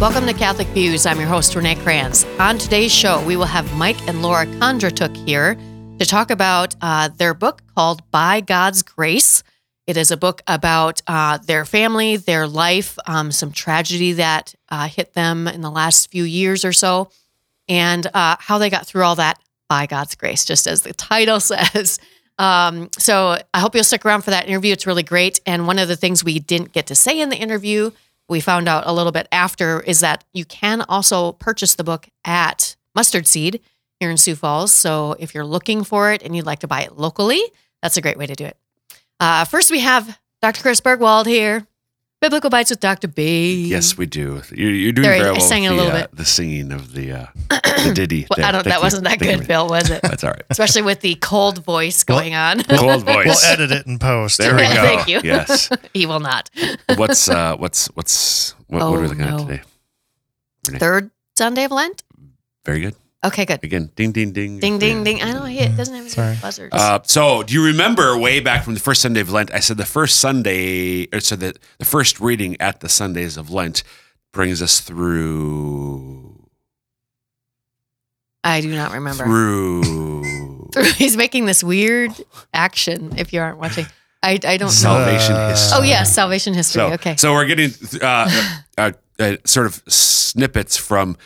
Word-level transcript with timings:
Welcome 0.00 0.26
to 0.26 0.32
Catholic 0.32 0.68
Views. 0.68 1.06
I'm 1.06 1.18
your 1.18 1.28
host, 1.28 1.56
Renee 1.56 1.74
Kranz. 1.74 2.24
On 2.38 2.56
today's 2.56 2.94
show, 2.94 3.20
we 3.26 3.36
will 3.36 3.46
have 3.46 3.74
Mike 3.74 4.00
and 4.06 4.22
Laura 4.22 4.46
Kondratuk 4.46 5.16
here 5.26 5.56
to 5.98 6.06
talk 6.06 6.30
about 6.30 6.76
uh, 6.80 7.08
their 7.08 7.34
book 7.34 7.62
called 7.74 8.08
By 8.12 8.40
God's 8.40 8.84
Grace. 8.84 9.42
It 9.88 9.96
is 9.96 10.12
a 10.12 10.16
book 10.16 10.40
about 10.46 11.02
uh, 11.08 11.38
their 11.38 11.64
family, 11.64 12.16
their 12.16 12.46
life, 12.46 12.96
um, 13.06 13.32
some 13.32 13.50
tragedy 13.50 14.12
that 14.12 14.54
uh, 14.68 14.86
hit 14.86 15.14
them 15.14 15.48
in 15.48 15.62
the 15.62 15.70
last 15.70 16.12
few 16.12 16.22
years 16.22 16.64
or 16.64 16.72
so, 16.72 17.10
and 17.68 18.06
uh, 18.14 18.36
how 18.38 18.58
they 18.58 18.70
got 18.70 18.86
through 18.86 19.02
all 19.02 19.16
that 19.16 19.40
by 19.68 19.86
God's 19.86 20.14
grace, 20.14 20.44
just 20.44 20.68
as 20.68 20.82
the 20.82 20.92
title 20.94 21.40
says. 21.40 21.98
Um, 22.38 22.88
so 22.96 23.36
I 23.52 23.58
hope 23.58 23.74
you'll 23.74 23.82
stick 23.82 24.06
around 24.06 24.22
for 24.22 24.30
that 24.30 24.46
interview. 24.46 24.72
It's 24.72 24.86
really 24.86 25.02
great. 25.02 25.40
And 25.44 25.66
one 25.66 25.80
of 25.80 25.88
the 25.88 25.96
things 25.96 26.22
we 26.22 26.38
didn't 26.38 26.70
get 26.72 26.86
to 26.86 26.94
say 26.94 27.20
in 27.20 27.30
the 27.30 27.36
interview 27.36 27.90
we 28.28 28.40
found 28.40 28.68
out 28.68 28.84
a 28.86 28.92
little 28.92 29.12
bit 29.12 29.26
after 29.32 29.80
is 29.80 30.00
that 30.00 30.24
you 30.32 30.44
can 30.44 30.82
also 30.82 31.32
purchase 31.32 31.74
the 31.74 31.84
book 31.84 32.08
at 32.24 32.76
Mustard 32.94 33.26
Seed 33.26 33.60
here 34.00 34.10
in 34.10 34.16
Sioux 34.16 34.34
Falls. 34.34 34.72
So 34.72 35.16
if 35.18 35.34
you're 35.34 35.46
looking 35.46 35.84
for 35.84 36.12
it 36.12 36.22
and 36.22 36.36
you'd 36.36 36.46
like 36.46 36.60
to 36.60 36.68
buy 36.68 36.82
it 36.82 36.98
locally, 36.98 37.40
that's 37.82 37.96
a 37.96 38.00
great 38.00 38.18
way 38.18 38.26
to 38.26 38.34
do 38.34 38.44
it. 38.44 38.56
Uh, 39.20 39.44
first, 39.44 39.70
we 39.70 39.80
have 39.80 40.18
Dr. 40.42 40.62
Chris 40.62 40.80
Burgwald 40.80 41.26
here. 41.26 41.66
Biblical 42.20 42.50
Bites 42.50 42.70
with 42.70 42.80
Dr. 42.80 43.06
B. 43.06 43.66
Yes, 43.68 43.96
we 43.96 44.04
do. 44.06 44.42
You're, 44.52 44.70
you're 44.72 44.92
doing 44.92 45.04
There, 45.08 45.14
I 45.14 45.18
very 45.20 45.32
well. 45.32 45.40
sang 45.40 45.62
with 45.62 45.70
it 45.70 45.74
a 45.74 45.76
the, 45.76 45.82
little 45.84 45.96
uh, 45.96 46.00
bit. 46.02 46.16
The 46.16 46.24
singing 46.24 46.72
of 46.72 46.92
the 46.92 47.12
uh, 47.12 47.26
the 47.48 47.92
ditty. 47.94 48.26
Well, 48.28 48.44
I 48.44 48.50
don't, 48.50 48.64
Thank 48.64 48.74
that 48.74 48.82
wasn't 48.82 49.04
that 49.04 49.20
good, 49.20 49.46
Bill, 49.46 49.68
was 49.68 49.88
it? 49.88 50.02
That's 50.02 50.24
all 50.24 50.30
right. 50.30 50.42
Especially 50.50 50.82
with 50.82 51.00
the 51.00 51.14
cold 51.16 51.62
voice 51.64 52.02
going 52.02 52.34
on. 52.34 52.64
Cold 52.64 53.04
voice. 53.04 53.24
We'll 53.26 53.52
edit 53.52 53.70
it 53.70 53.86
in 53.86 54.00
post. 54.00 54.38
There 54.38 54.56
we 54.56 54.62
go. 54.62 54.68
Thank 54.68 55.06
you. 55.08 55.20
Yes. 55.22 55.70
he 55.94 56.06
will 56.06 56.18
not. 56.20 56.50
What's 56.96 57.28
uh 57.28 57.56
what's 57.56 57.86
what's 57.94 58.52
what, 58.66 58.80
what 58.80 58.82
are 58.82 58.98
Oh, 58.98 59.00
we 59.00 59.06
looking 59.08 59.18
no. 59.24 59.34
at 59.36 59.46
today? 59.46 59.62
Renee? 60.66 60.78
Third 60.80 61.10
Sunday 61.36 61.64
of 61.64 61.70
Lent? 61.70 62.02
Very 62.64 62.80
good. 62.80 62.94
Okay, 63.24 63.44
good. 63.44 63.64
Again, 63.64 63.90
ding 63.96 64.12
ding 64.12 64.32
ding. 64.32 64.60
Ding, 64.60 64.78
ding, 64.78 64.98
Yeah. 64.98 65.04
ding. 65.04 65.22
I 65.22 65.32
don't 65.32 65.42
know 65.42 65.46
it 65.46 65.76
doesn't 65.76 65.92
have 65.94 66.02
any 66.04 66.10
Sorry. 66.10 66.36
buzzers. 66.40 66.70
Uh, 66.72 67.00
so, 67.02 67.42
do 67.42 67.52
you 67.52 67.64
remember 67.64 68.16
way 68.16 68.38
back 68.38 68.62
from 68.62 68.74
the 68.74 68.80
first 68.80 69.02
Sunday 69.02 69.20
of 69.20 69.30
Lent? 69.30 69.52
I 69.52 69.58
said 69.58 69.76
the 69.76 69.84
first 69.86 70.20
Sunday, 70.20 71.08
or 71.12 71.18
so 71.18 71.34
the, 71.34 71.56
the 71.78 71.84
first 71.84 72.20
reading 72.20 72.56
at 72.60 72.78
the 72.78 72.88
Sundays 72.88 73.36
of 73.36 73.50
Lent 73.50 73.82
brings 74.32 74.62
us 74.62 74.80
through 74.80 76.46
I 78.44 78.60
do 78.60 78.72
not 78.74 78.92
remember. 78.92 79.24
through 79.24 80.70
He's 80.96 81.16
making 81.16 81.46
this 81.46 81.64
weird 81.64 82.12
action. 82.54 83.14
If 83.18 83.32
you 83.32 83.40
aren't 83.40 83.58
watching, 83.58 83.86
I 84.22 84.32
I 84.32 84.56
don't 84.58 84.60
know. 84.60 84.68
salvation 84.68 85.34
Uh, 85.34 85.48
history. 85.50 85.78
Oh 85.78 85.82
yes, 85.82 86.14
salvation 86.14 86.54
history. 86.54 86.80
So, 86.80 86.92
okay. 86.92 87.16
so 87.16 87.32
we're 87.32 87.46
getting 87.46 87.72
uh, 88.00 88.52
uh, 88.78 88.92
uh, 89.18 89.36
sort 89.44 89.66
of 89.66 89.82
snippets 89.88 90.76
from 90.76 91.16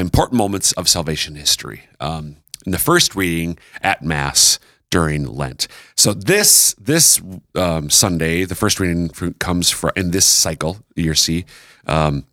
important 0.00 0.38
moments 0.38 0.72
of 0.72 0.88
salvation 0.88 1.34
history. 1.36 1.84
Um, 2.00 2.36
in 2.64 2.72
the 2.72 2.78
first 2.78 3.16
reading 3.16 3.58
at 3.82 4.02
Mass 4.02 4.58
during 4.90 5.26
Lent. 5.26 5.66
So 5.96 6.12
this 6.12 6.74
this 6.74 7.20
um, 7.54 7.90
Sunday, 7.90 8.44
the 8.44 8.54
first 8.54 8.78
reading 8.78 9.08
comes 9.38 9.70
from 9.70 9.90
in 9.96 10.10
this 10.10 10.26
cycle. 10.26 10.78
You 10.94 11.14
see, 11.14 11.44
um, 11.86 12.24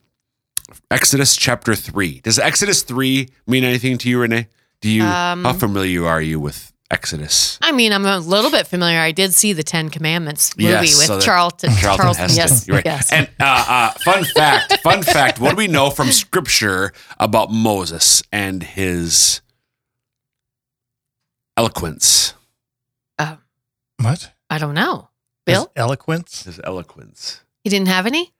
Exodus 0.91 1.35
chapter 1.35 1.73
three. 1.75 2.19
Does 2.19 2.37
Exodus 2.37 2.83
three 2.83 3.29
mean 3.47 3.63
anything 3.63 3.97
to 3.99 4.09
you, 4.09 4.19
Renee? 4.19 4.47
Do 4.81 4.89
you 4.89 5.03
Um, 5.03 5.43
how 5.45 5.53
familiar 5.53 6.05
are 6.05 6.21
you 6.21 6.39
with 6.39 6.71
Exodus? 6.91 7.59
I 7.61 7.71
mean, 7.71 7.93
I'm 7.93 8.05
a 8.05 8.17
little 8.17 8.49
bit 8.49 8.65
familiar. 8.65 8.99
I 8.99 9.11
did 9.11 9.33
see 9.33 9.53
the 9.53 9.61
Ten 9.63 9.89
Commandments 9.89 10.57
movie 10.57 10.69
Yes, 10.69 10.97
with 10.97 11.05
so 11.05 11.15
that- 11.17 11.23
Charlton. 11.23 11.71
Charlton 11.75 12.07
Heston. 12.15 12.35
Yes, 12.35 12.67
You're 12.67 12.77
right. 12.77 12.85
yes. 12.85 13.11
And 13.13 13.29
uh, 13.39 13.65
uh, 13.67 13.91
fun 14.03 14.23
fact, 14.23 14.79
fun 14.81 15.03
fact. 15.03 15.39
What 15.39 15.51
do 15.51 15.55
we 15.55 15.67
know 15.67 15.91
from 15.91 16.07
Scripture 16.11 16.91
about 17.19 17.51
Moses 17.51 18.23
and 18.31 18.63
his 18.63 19.41
eloquence? 21.57 22.33
Uh, 23.17 23.35
What? 24.01 24.31
I 24.49 24.57
don't 24.57 24.73
know. 24.75 25.09
His 25.45 25.55
Bill, 25.57 25.71
eloquence? 25.75 26.43
His 26.43 26.59
eloquence. 26.63 27.41
he 27.63 27.69
didn't 27.69 27.87
have 27.87 28.05
any. 28.05 28.33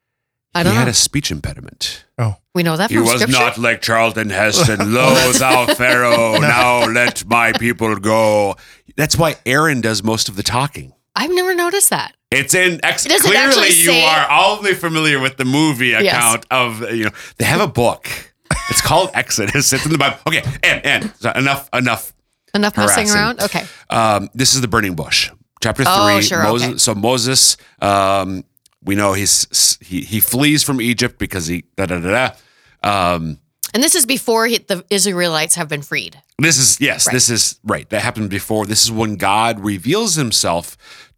I 0.55 0.63
don't 0.63 0.71
he 0.73 0.75
know. 0.77 0.79
had 0.85 0.87
a 0.89 0.93
speech 0.93 1.31
impediment. 1.31 2.05
Oh. 2.17 2.35
We 2.55 2.63
know 2.63 2.75
that 2.77 2.89
He 2.89 2.95
from 2.97 3.05
was 3.05 3.21
scripture. 3.21 3.39
not 3.39 3.57
like 3.57 3.81
Charlton 3.81 4.29
Heston. 4.29 4.93
Lo, 4.93 5.31
thou 5.33 5.65
Pharaoh, 5.75 6.39
now 6.39 6.85
let 6.87 7.25
my 7.27 7.51
people 7.53 7.95
go. 7.97 8.55
That's 8.97 9.15
why 9.17 9.35
Aaron 9.45 9.81
does 9.81 10.03
most 10.03 10.27
of 10.29 10.35
the 10.35 10.43
talking. 10.43 10.93
I've 11.15 11.31
never 11.33 11.53
noticed 11.55 11.89
that. 11.91 12.15
It's 12.31 12.53
in 12.53 12.79
ex- 12.83 13.05
it 13.05 13.21
clearly 13.21 13.67
you 13.67 13.91
say- 13.91 14.05
are 14.05 14.27
only 14.31 14.73
familiar 14.73 15.19
with 15.19 15.37
the 15.37 15.45
movie 15.45 15.87
Yes. 15.89 16.03
account 16.13 16.45
of 16.51 16.81
you 16.93 17.05
know 17.05 17.11
they 17.37 17.45
have 17.45 17.61
a 17.61 17.67
book. 17.67 18.07
It's 18.69 18.81
called 18.81 19.09
Exodus. 19.13 19.71
It's 19.73 19.85
in 19.85 19.91
the 19.91 19.97
Bible. 19.97 20.17
Okay, 20.27 20.43
and 20.63 20.85
and 20.85 21.13
so 21.19 21.31
enough 21.31 21.69
enough. 21.73 22.13
Enough 22.53 22.75
messing 22.77 23.09
around. 23.11 23.41
Okay. 23.41 23.63
Um, 23.91 24.29
this 24.33 24.55
is 24.55 24.61
the 24.61 24.67
burning 24.67 24.95
bush, 24.95 25.29
chapter 25.61 25.83
Oh, 25.85 26.13
three. 26.15 26.23
sure, 26.23 26.41
Moses. 26.43 26.67
okay. 26.69 26.77
So 26.79 26.95
Moses, 26.95 27.57
um, 27.81 28.43
we 28.83 28.95
know 28.95 29.13
he's 29.13 29.77
he 29.81 30.01
he 30.01 30.19
flees 30.19 30.63
from 30.63 30.81
Egypt 30.81 31.17
because 31.19 31.47
he 31.47 31.63
da 31.75 31.85
da 31.85 31.99
da 31.99 32.11
da. 32.81 33.13
Um, 33.15 33.39
And 33.73 33.83
this 33.83 33.93
is 33.95 34.05
before 34.05 34.47
he, 34.47 34.57
the 34.59 34.83
Israelites 34.89 35.55
have 35.55 35.67
been 35.67 35.81
freed. 35.83 36.17
This 36.41 36.57
is 36.57 36.79
yes, 36.79 37.05
Right. 37.07 37.13
this 37.13 37.29
is 37.29 37.59
right. 37.63 37.89
That 37.89 38.01
happened 38.01 38.29
before. 38.29 38.65
This 38.65 38.83
is 38.83 38.91
when 38.91 39.17
God 39.17 39.59
reveals 39.59 40.15
himself 40.15 40.77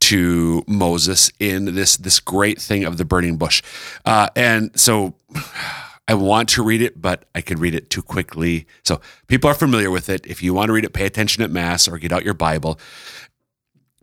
to 0.10 0.64
Moses 0.68 1.32
in 1.40 1.76
this 1.76 1.98
this 1.98 2.20
great 2.20 2.60
thing 2.60 2.84
of 2.84 2.98
the 2.98 3.06
burning 3.06 3.38
bush. 3.38 3.62
Uh, 4.06 4.28
and 4.36 4.72
so 4.80 5.14
I 6.08 6.14
want 6.16 6.50
to 6.50 6.64
read 6.64 6.82
it, 6.82 7.00
but 7.00 7.24
I 7.36 7.42
could 7.42 7.60
read 7.60 7.76
it 7.76 7.90
too 7.90 8.02
quickly. 8.02 8.66
So 8.84 9.00
people 9.28 9.50
are 9.50 9.54
familiar 9.54 9.90
with 9.92 10.10
it. 10.10 10.26
If 10.26 10.42
you 10.44 10.54
want 10.54 10.68
to 10.70 10.74
read 10.74 10.84
it, 10.84 10.94
pay 10.94 11.06
attention 11.06 11.44
at 11.44 11.52
mass 11.52 11.88
or 11.88 11.98
get 12.00 12.12
out 12.12 12.26
your 12.26 12.34
Bible. 12.34 12.80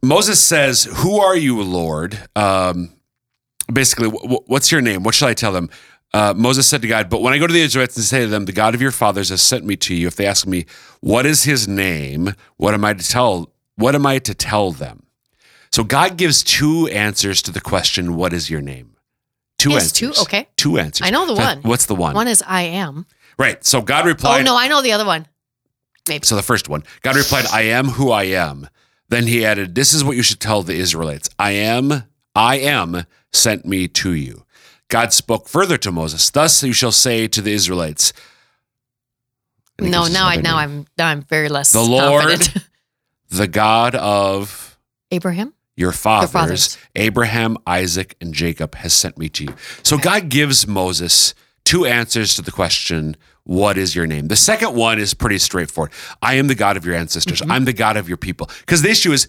Moses 0.02 0.38
says, 0.40 0.84
"Who 1.02 1.18
are 1.18 1.36
you, 1.36 1.60
Lord?" 1.62 2.18
Um, 2.36 2.90
basically, 3.72 4.08
wh- 4.10 4.48
what's 4.48 4.70
your 4.72 4.80
name? 4.80 5.02
What 5.02 5.14
shall 5.14 5.28
I 5.28 5.34
tell 5.34 5.52
them? 5.52 5.70
Uh, 6.14 6.32
Moses 6.36 6.66
said 6.66 6.80
to 6.82 6.88
God, 6.88 7.10
But 7.10 7.20
when 7.20 7.32
I 7.32 7.38
go 7.38 7.46
to 7.46 7.52
the 7.52 7.60
Israelites 7.60 7.96
and 7.96 8.04
say 8.04 8.20
to 8.20 8.26
them, 8.26 8.46
The 8.46 8.52
God 8.52 8.74
of 8.74 8.80
your 8.82 8.90
fathers 8.92 9.28
has 9.28 9.42
sent 9.42 9.64
me 9.64 9.76
to 9.76 9.94
you, 9.94 10.06
if 10.06 10.16
they 10.16 10.26
ask 10.26 10.46
me, 10.46 10.64
What 11.00 11.26
is 11.26 11.44
his 11.44 11.68
name? 11.68 12.34
What 12.56 12.74
am 12.74 12.84
I 12.84 12.94
to 12.94 13.06
tell? 13.06 13.52
What 13.76 13.94
am 13.94 14.06
I 14.06 14.18
to 14.20 14.34
tell 14.34 14.72
them? 14.72 15.04
So 15.70 15.84
God 15.84 16.16
gives 16.16 16.42
two 16.42 16.88
answers 16.88 17.42
to 17.42 17.50
the 17.52 17.60
question, 17.60 18.16
What 18.16 18.32
is 18.32 18.48
your 18.48 18.62
name? 18.62 18.96
Two 19.58 19.72
answers. 19.72 19.92
two? 19.92 20.12
Okay. 20.22 20.48
Two 20.56 20.78
answers. 20.78 21.06
I 21.06 21.10
know 21.10 21.26
the 21.26 21.36
So 21.36 21.42
one. 21.42 21.60
What's 21.62 21.86
the 21.86 21.94
one? 21.94 22.14
One 22.14 22.28
is 22.28 22.42
I 22.46 22.62
am. 22.62 23.06
Right. 23.38 23.64
So 23.64 23.82
God 23.82 24.06
replied. 24.06 24.40
Oh 24.40 24.44
no, 24.44 24.56
I 24.56 24.68
know 24.68 24.82
the 24.82 24.92
other 24.92 25.04
one. 25.04 25.26
So 26.22 26.36
the 26.36 26.42
first 26.42 26.70
one, 26.70 26.84
God 27.02 27.16
replied, 27.16 27.44
I 27.52 27.62
am 27.62 27.88
who 27.88 28.10
I 28.10 28.24
am. 28.24 28.68
Then 29.10 29.26
he 29.26 29.44
added, 29.44 29.74
This 29.74 29.92
is 29.92 30.02
what 30.02 30.16
you 30.16 30.22
should 30.22 30.40
tell 30.40 30.62
the 30.62 30.74
Israelites. 30.74 31.28
I 31.38 31.50
am, 31.50 32.04
I 32.38 32.56
am 32.58 33.04
sent 33.32 33.66
me 33.66 33.88
to 33.88 34.14
you. 34.14 34.44
God 34.88 35.12
spoke 35.12 35.48
further 35.48 35.76
to 35.78 35.90
Moses, 35.90 36.30
Thus 36.30 36.62
you 36.62 36.72
shall 36.72 36.92
say 36.92 37.26
to 37.26 37.42
the 37.42 37.52
Israelites. 37.52 38.12
No, 39.80 40.06
now 40.06 40.26
I 40.26 40.36
now 40.36 40.56
I'm 40.56 40.86
now 40.96 41.08
I'm 41.08 41.22
very 41.22 41.48
less. 41.48 41.72
The 41.72 41.82
Lord- 41.82 42.52
the 43.30 43.46
God 43.46 43.94
of 43.94 44.78
Abraham. 45.10 45.52
your 45.76 45.92
fathers, 45.92 46.30
fathers. 46.30 46.78
Abraham, 46.94 47.56
Isaac, 47.66 48.16
and 48.20 48.32
Jacob 48.32 48.74
has 48.76 48.92
sent 48.92 49.18
me 49.18 49.28
to 49.30 49.44
you. 49.44 49.54
So 49.82 49.98
God 49.98 50.28
gives 50.28 50.66
Moses 50.66 51.34
two 51.64 51.84
answers 51.84 52.34
to 52.34 52.42
the 52.42 52.50
question, 52.50 53.16
What 53.44 53.76
is 53.78 53.94
your 53.94 54.06
name? 54.06 54.28
The 54.28 54.36
second 54.36 54.74
one 54.74 54.98
is 54.98 55.12
pretty 55.12 55.38
straightforward. 55.38 55.92
I 56.22 56.34
am 56.34 56.46
the 56.46 56.54
God 56.54 56.76
of 56.76 56.86
your 56.86 56.94
ancestors. 56.94 57.40
Mm-hmm. 57.40 57.52
I'm 57.52 57.64
the 57.64 57.72
God 57.72 57.96
of 57.96 58.08
your 58.08 58.16
people. 58.16 58.48
Because 58.60 58.82
the 58.82 58.90
issue 58.90 59.12
is, 59.12 59.28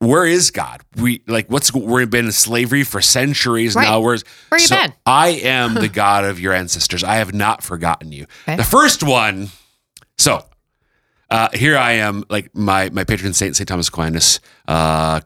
where 0.00 0.24
is 0.24 0.50
God? 0.50 0.82
We 0.96 1.22
like 1.26 1.48
what's 1.50 1.72
we've 1.74 2.08
been 2.10 2.26
in 2.26 2.32
slavery 2.32 2.84
for 2.84 3.00
centuries 3.00 3.74
Right. 3.74 3.84
now. 3.84 4.00
Where's 4.00 4.24
Where 4.48 4.60
you 4.60 4.66
so 4.66 4.76
been? 4.76 4.92
I 5.04 5.28
am 5.28 5.74
the 5.74 5.88
God 5.88 6.24
of 6.24 6.38
your 6.38 6.52
ancestors. 6.52 7.02
I 7.02 7.16
have 7.16 7.34
not 7.34 7.62
forgotten 7.62 8.12
you. 8.12 8.26
Okay. 8.44 8.56
The 8.56 8.64
first 8.64 9.02
one. 9.02 9.48
So 10.16 10.44
uh, 11.30 11.48
here 11.52 11.76
I 11.76 11.92
am, 11.92 12.24
like 12.30 12.54
my 12.54 12.90
my 12.90 13.04
patron 13.04 13.32
saint, 13.34 13.56
Saint 13.56 13.68
Thomas 13.68 13.88
Aquinas, 13.88 14.40
uh, 14.68 15.20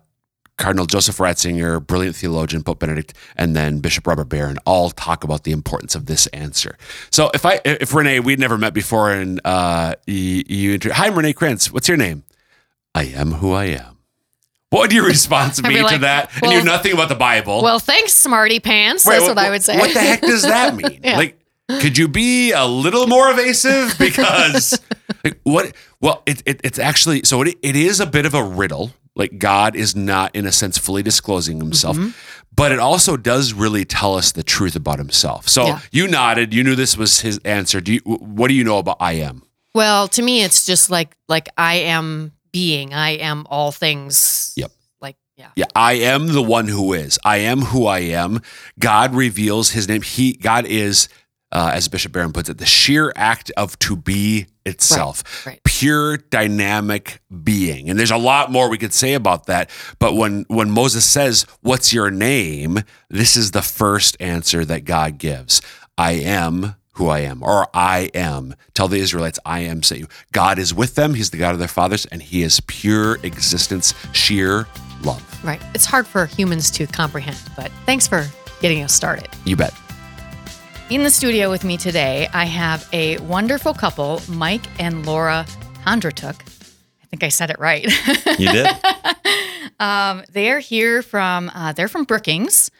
Cardinal 0.59 0.87
Joseph 0.87 1.17
Ratzinger, 1.19 1.85
brilliant 1.87 2.17
theologian, 2.17 2.63
Pope 2.63 2.79
Benedict, 2.79 3.15
and 3.37 3.55
then 3.57 3.81
Bishop 3.81 4.07
Robert 4.07 4.27
Barron 4.29 4.59
all 4.65 4.91
talk 4.91 5.23
about 5.25 5.45
the 5.45 5.53
importance 5.53 5.95
of 5.95 6.07
this 6.07 6.27
answer. 6.29 6.77
So 7.11 7.31
if 7.35 7.45
I 7.45 7.61
if 7.65 7.95
Renee 7.95 8.21
we'd 8.21 8.39
never 8.39 8.57
met 8.59 8.73
before 8.75 9.11
and 9.13 9.41
uh, 9.45 9.95
you, 10.07 10.43
you 10.49 10.73
inter- 10.75 10.93
hi 10.93 11.09
Renee 11.09 11.35
Krantz, 11.35 11.71
what's 11.73 11.89
your 11.89 11.97
name? 11.99 12.25
I 12.95 13.05
am 13.05 13.33
who 13.33 13.53
I 13.53 13.65
am. 13.67 13.92
What 14.73 14.81
would 14.81 14.93
your 14.93 15.05
response 15.07 15.61
be 15.61 15.69
be 15.69 15.75
to 15.77 15.83
like, 15.83 16.01
that? 16.01 16.31
and 16.43 16.51
you 16.51 16.59
knew 16.59 16.65
nothing 16.65 16.93
about 16.93 17.09
the 17.11 17.15
Bible. 17.15 17.63
Well, 17.63 17.79
thanks, 17.79 18.15
smarty 18.15 18.59
pants. 18.59 19.05
That's 19.05 19.27
what, 19.29 19.37
I 19.39 19.51
would 19.51 19.63
say. 19.63 19.79
What 19.79 19.93
the 19.93 20.01
heck 20.01 20.23
does 20.23 20.43
that 20.43 20.75
mean? 20.81 21.01
Yeah. 21.05 21.17
Like, 21.19 21.39
could 21.81 21.99
you 21.99 22.09
be 22.09 22.53
a 22.53 22.65
little 22.67 23.07
more 23.07 23.31
evasive? 23.31 23.95
Because 23.99 24.81
like, 25.25 25.39
what? 25.45 25.75
Well, 26.01 26.23
it, 26.27 26.43
it, 26.47 26.61
it's 26.65 26.79
actually 26.79 27.23
so 27.25 27.43
it, 27.43 27.57
it 27.63 27.77
is 27.77 28.01
a 28.01 28.07
bit 28.07 28.25
of 28.27 28.35
a 28.35 28.43
riddle. 28.43 28.93
Like 29.15 29.39
God 29.39 29.77
is 29.77 29.95
not, 29.95 30.35
in 30.35 30.47
a 30.47 30.53
sense, 30.53 30.79
fully 30.79 31.03
disclosing 31.03 31.59
Himself. 31.59 31.99
Mm-hmm. 31.99 32.11
but 32.57 32.73
it 32.73 32.79
also 32.79 33.19
does 33.19 33.53
really 33.53 33.85
tell 33.85 34.15
us 34.15 34.33
the 34.33 34.43
truth 34.43 34.75
about 34.75 34.99
himself. 34.99 35.49
So 35.49 35.67
Yeah. 35.67 35.81
you 35.91 36.09
nodded, 36.09 36.55
you 36.55 36.65
knew 36.65 36.75
this 36.75 36.97
was 36.97 37.21
his 37.21 37.39
answer. 37.45 37.81
Do 37.83 37.93
you, 37.93 38.01
what 38.05 38.49
do 38.49 38.55
you 38.55 38.65
know 38.65 38.79
about 38.79 38.97
I 39.01 39.13
am? 39.15 39.43
Well, 39.75 40.09
to 40.09 40.23
me, 40.23 40.43
it's 40.43 40.65
just 40.67 40.89
like 40.91 41.15
like 41.29 41.51
I 41.59 41.75
am 41.93 42.33
being. 42.53 42.95
I 42.95 43.11
am 43.11 43.47
all 43.51 43.73
things. 43.73 44.53
Yep. 44.57 44.73
Like 45.01 45.17
yeah. 45.37 45.51
Yeah, 45.57 45.67
I 45.75 45.95
am 45.95 46.29
the 46.29 46.43
one 46.43 46.69
who 46.69 46.93
is. 46.93 47.19
I 47.25 47.39
am 47.39 47.61
who 47.61 47.87
I 47.87 48.01
am. 48.01 48.41
God 48.79 49.15
reveals 49.15 49.71
his 49.71 49.89
name. 49.89 50.03
He 50.03 50.35
God 50.35 50.67
is 50.67 51.09
uh, 51.53 51.71
as 51.75 51.87
Bishop 51.87 52.13
Barron 52.13 52.33
puts 52.33 52.49
it, 52.49 52.59
the 52.59 52.67
sheer 52.67 53.13
act 53.15 53.53
of 53.57 53.79
to 53.81 53.95
be 53.95 54.47
itself, 54.65 55.47
right. 55.47 55.61
pure 55.65 56.17
dynamic 56.17 57.21
being. 57.43 57.91
And 57.91 57.99
there's 57.99 58.11
a 58.11 58.17
lot 58.17 58.51
more 58.51 58.71
we 58.71 58.79
could 58.79 58.95
say 58.95 59.13
about 59.13 59.47
that. 59.47 59.71
But 59.99 60.15
when 60.15 60.47
when 60.49 60.71
Moses 60.71 61.05
says, 61.05 61.45
"What's 61.61 61.93
your 61.93 62.11
name?" 62.11 62.81
this 63.11 63.37
is 63.37 63.51
the 63.51 63.63
first 63.63 64.17
answer 64.19 64.65
that 64.65 64.85
God 64.85 65.19
gives. 65.19 65.61
I 65.99 66.13
am 66.13 66.75
who 66.93 67.09
I 67.09 67.21
am, 67.21 67.43
or 67.43 67.69
I 67.73 68.11
am. 68.15 68.55
Tell 68.75 68.89
the 68.89 68.99
Israelites, 68.99 69.39
I 69.45 69.61
am 69.61 69.83
sent 69.83 70.01
you. 70.01 70.09
God 70.33 70.59
is 70.59 70.75
with 70.75 70.95
them. 70.95 71.15
He's 71.15 71.31
the 71.31 71.39
God 71.39 71.53
of 71.53 71.59
their 71.59 71.69
fathers, 71.69 72.07
and 72.07 72.23
He 72.23 72.43
is 72.43 72.61
pure 72.61 73.19
existence, 73.23 73.95
sheer 74.13 74.67
love. 75.03 75.45
Right. 75.45 75.61
It's 75.75 75.87
hard 75.87 76.07
for 76.07 76.27
humans 76.27 76.71
to 76.73 76.87
comprehend, 76.87 77.41
but 77.57 77.71
thanks 77.87 78.07
for 78.07 78.27
getting 78.61 78.83
us 78.83 78.93
started. 78.93 79.29
You 79.45 79.57
bet. 79.57 79.75
In 80.91 81.05
the 81.05 81.11
studio 81.11 81.51
with 81.51 81.65
me 81.65 81.79
today, 81.79 82.29
I 82.35 82.45
have 82.45 82.87
a 82.93 83.17
wonderful 83.19 83.73
couple, 83.73 84.21
Mike 84.29 84.67
and 84.79 85.07
Laura 85.07 85.47
Kondratuk. 85.87 86.39
I 87.03 87.07
think 87.07 87.25
I 87.25 87.29
said 87.29 87.51
it 87.51 87.59
right. 87.59 87.85
You 88.39 88.53
did? 88.53 88.67
um, 89.81 90.23
they're 90.31 90.59
here 90.59 91.03
from 91.03 91.51
uh, 91.55 91.73
they're 91.73 91.89
from 91.89 92.05
Brookings, 92.05 92.71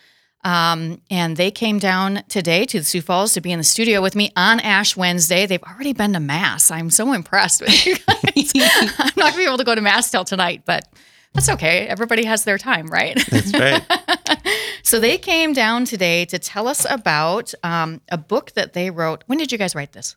um, 0.45 1.01
and 1.11 1.37
they 1.37 1.51
came 1.51 1.79
down 1.79 2.23
today 2.29 2.65
to 2.67 2.79
the 2.79 2.85
Sioux 2.85 3.03
Falls 3.03 3.33
to 3.35 3.41
be 3.41 3.53
in 3.53 3.59
the 3.59 3.65
studio 3.65 4.03
with 4.03 4.15
me 4.15 4.31
on 4.37 4.61
Ash 4.61 4.97
Wednesday. 4.97 5.47
They've 5.47 5.63
already 5.63 5.93
been 5.93 6.13
to 6.15 6.21
Mass. 6.21 6.71
I'm 6.71 6.91
so 6.91 7.13
impressed 7.13 7.61
with 7.61 7.87
you 7.87 7.97
guys. 7.97 8.53
I'm 8.99 9.13
not 9.17 9.33
gonna 9.33 9.37
be 9.37 9.45
able 9.45 9.59
to 9.59 9.65
go 9.65 9.75
to 9.75 9.81
Mass 9.81 10.11
till 10.11 10.25
tonight, 10.25 10.63
but 10.65 10.89
that's 11.33 11.49
okay. 11.49 11.87
Everybody 11.87 12.25
has 12.25 12.45
their 12.45 12.59
time, 12.59 12.89
right? 12.89 13.19
That's 13.31 13.53
right. 13.55 13.83
So 14.85 14.99
they 15.01 15.17
came 15.17 15.53
down 15.53 15.85
today 15.85 16.25
to 16.27 16.39
tell 16.39 16.67
us 16.69 16.85
about 16.91 17.55
um, 17.63 18.01
a 18.11 18.19
book 18.19 18.53
that 18.53 18.73
they 18.73 18.91
wrote. 18.91 19.23
When 19.27 19.39
did 19.39 19.53
you 19.53 19.57
guys 19.57 19.75
write 19.75 19.93
this? 19.93 20.17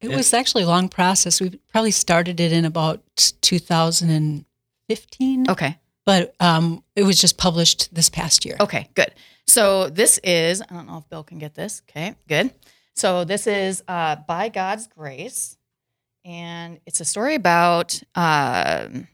It 0.00 0.10
was 0.10 0.34
actually 0.34 0.64
a 0.64 0.66
long 0.66 0.88
process. 0.90 1.40
We 1.40 1.58
probably 1.72 1.90
started 1.90 2.38
it 2.38 2.52
in 2.52 2.66
about 2.66 3.02
2015, 3.40 5.50
Okay. 5.50 5.78
But 6.06 6.34
um, 6.40 6.82
it 6.94 7.02
was 7.02 7.20
just 7.20 7.36
published 7.36 7.94
this 7.94 8.08
past 8.08 8.46
year. 8.46 8.56
Okay, 8.58 8.88
good. 8.94 9.12
So 9.46 9.90
this 9.90 10.18
is, 10.24 10.62
I 10.62 10.72
don't 10.72 10.86
know 10.86 10.98
if 10.98 11.08
Bill 11.10 11.22
can 11.22 11.38
get 11.38 11.54
this. 11.54 11.82
Okay, 11.90 12.14
good. 12.26 12.52
So 12.94 13.24
this 13.24 13.46
is 13.46 13.84
uh, 13.86 14.16
By 14.26 14.48
God's 14.48 14.86
Grace. 14.86 15.58
And 16.24 16.80
it's 16.86 17.00
a 17.00 17.04
story 17.04 17.34
about 17.34 18.02
um 18.14 19.06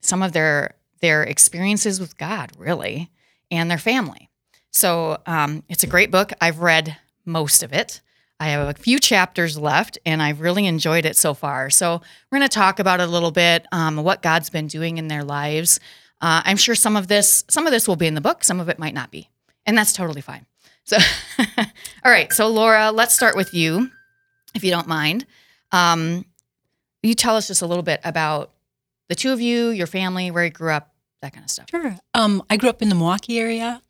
some 0.00 0.22
of 0.22 0.32
their 0.32 0.76
their 1.00 1.24
experiences 1.24 1.98
with 2.00 2.16
God, 2.16 2.52
really, 2.56 3.10
and 3.50 3.70
their 3.70 3.78
family. 3.78 4.30
So 4.72 5.18
um, 5.26 5.62
it's 5.68 5.82
a 5.82 5.88
great 5.88 6.10
book. 6.10 6.32
I've 6.40 6.60
read 6.60 6.96
most 7.24 7.62
of 7.62 7.72
it. 7.72 8.00
I 8.38 8.48
have 8.48 8.68
a 8.68 8.74
few 8.78 8.98
chapters 8.98 9.58
left, 9.58 9.98
and 10.06 10.22
I've 10.22 10.40
really 10.40 10.66
enjoyed 10.66 11.04
it 11.04 11.16
so 11.16 11.34
far. 11.34 11.70
So 11.70 12.00
we're 12.30 12.38
going 12.38 12.48
to 12.48 12.54
talk 12.54 12.78
about 12.78 13.00
it 13.00 13.08
a 13.08 13.10
little 13.10 13.30
bit, 13.30 13.66
um, 13.72 13.96
what 13.96 14.22
God's 14.22 14.50
been 14.50 14.66
doing 14.66 14.98
in 14.98 15.08
their 15.08 15.24
lives. 15.24 15.80
Uh, 16.26 16.42
I'm 16.44 16.56
sure 16.56 16.74
some 16.74 16.96
of 16.96 17.06
this, 17.06 17.44
some 17.48 17.66
of 17.66 17.72
this 17.72 17.86
will 17.86 17.94
be 17.96 18.06
in 18.08 18.14
the 18.14 18.20
book, 18.20 18.42
some 18.42 18.58
of 18.58 18.68
it 18.68 18.78
might 18.80 18.94
not 18.94 19.10
be, 19.12 19.28
and 19.64 19.78
that's 19.78 19.92
totally 19.92 20.20
fine. 20.20 20.44
So, 20.84 20.96
all 21.58 22.10
right. 22.16 22.32
So 22.32 22.48
Laura, 22.48 22.90
let's 22.90 23.14
start 23.14 23.36
with 23.36 23.54
you, 23.54 23.90
if 24.54 24.64
you 24.64 24.70
don't 24.70 24.88
mind. 24.88 25.24
Um, 25.72 26.24
you 27.02 27.14
tell 27.14 27.36
us 27.36 27.46
just 27.46 27.62
a 27.62 27.66
little 27.66 27.84
bit 27.84 28.00
about 28.02 28.50
the 29.08 29.14
two 29.14 29.32
of 29.32 29.40
you, 29.40 29.68
your 29.70 29.86
family, 29.86 30.30
where 30.32 30.44
you 30.44 30.50
grew 30.50 30.72
up, 30.72 30.92
that 31.22 31.32
kind 31.32 31.44
of 31.44 31.50
stuff. 31.50 31.66
Sure. 31.70 31.96
Um, 32.14 32.42
I 32.50 32.56
grew 32.56 32.70
up 32.70 32.82
in 32.82 32.88
the 32.88 32.94
Milwaukee 32.96 33.38
area 33.38 33.80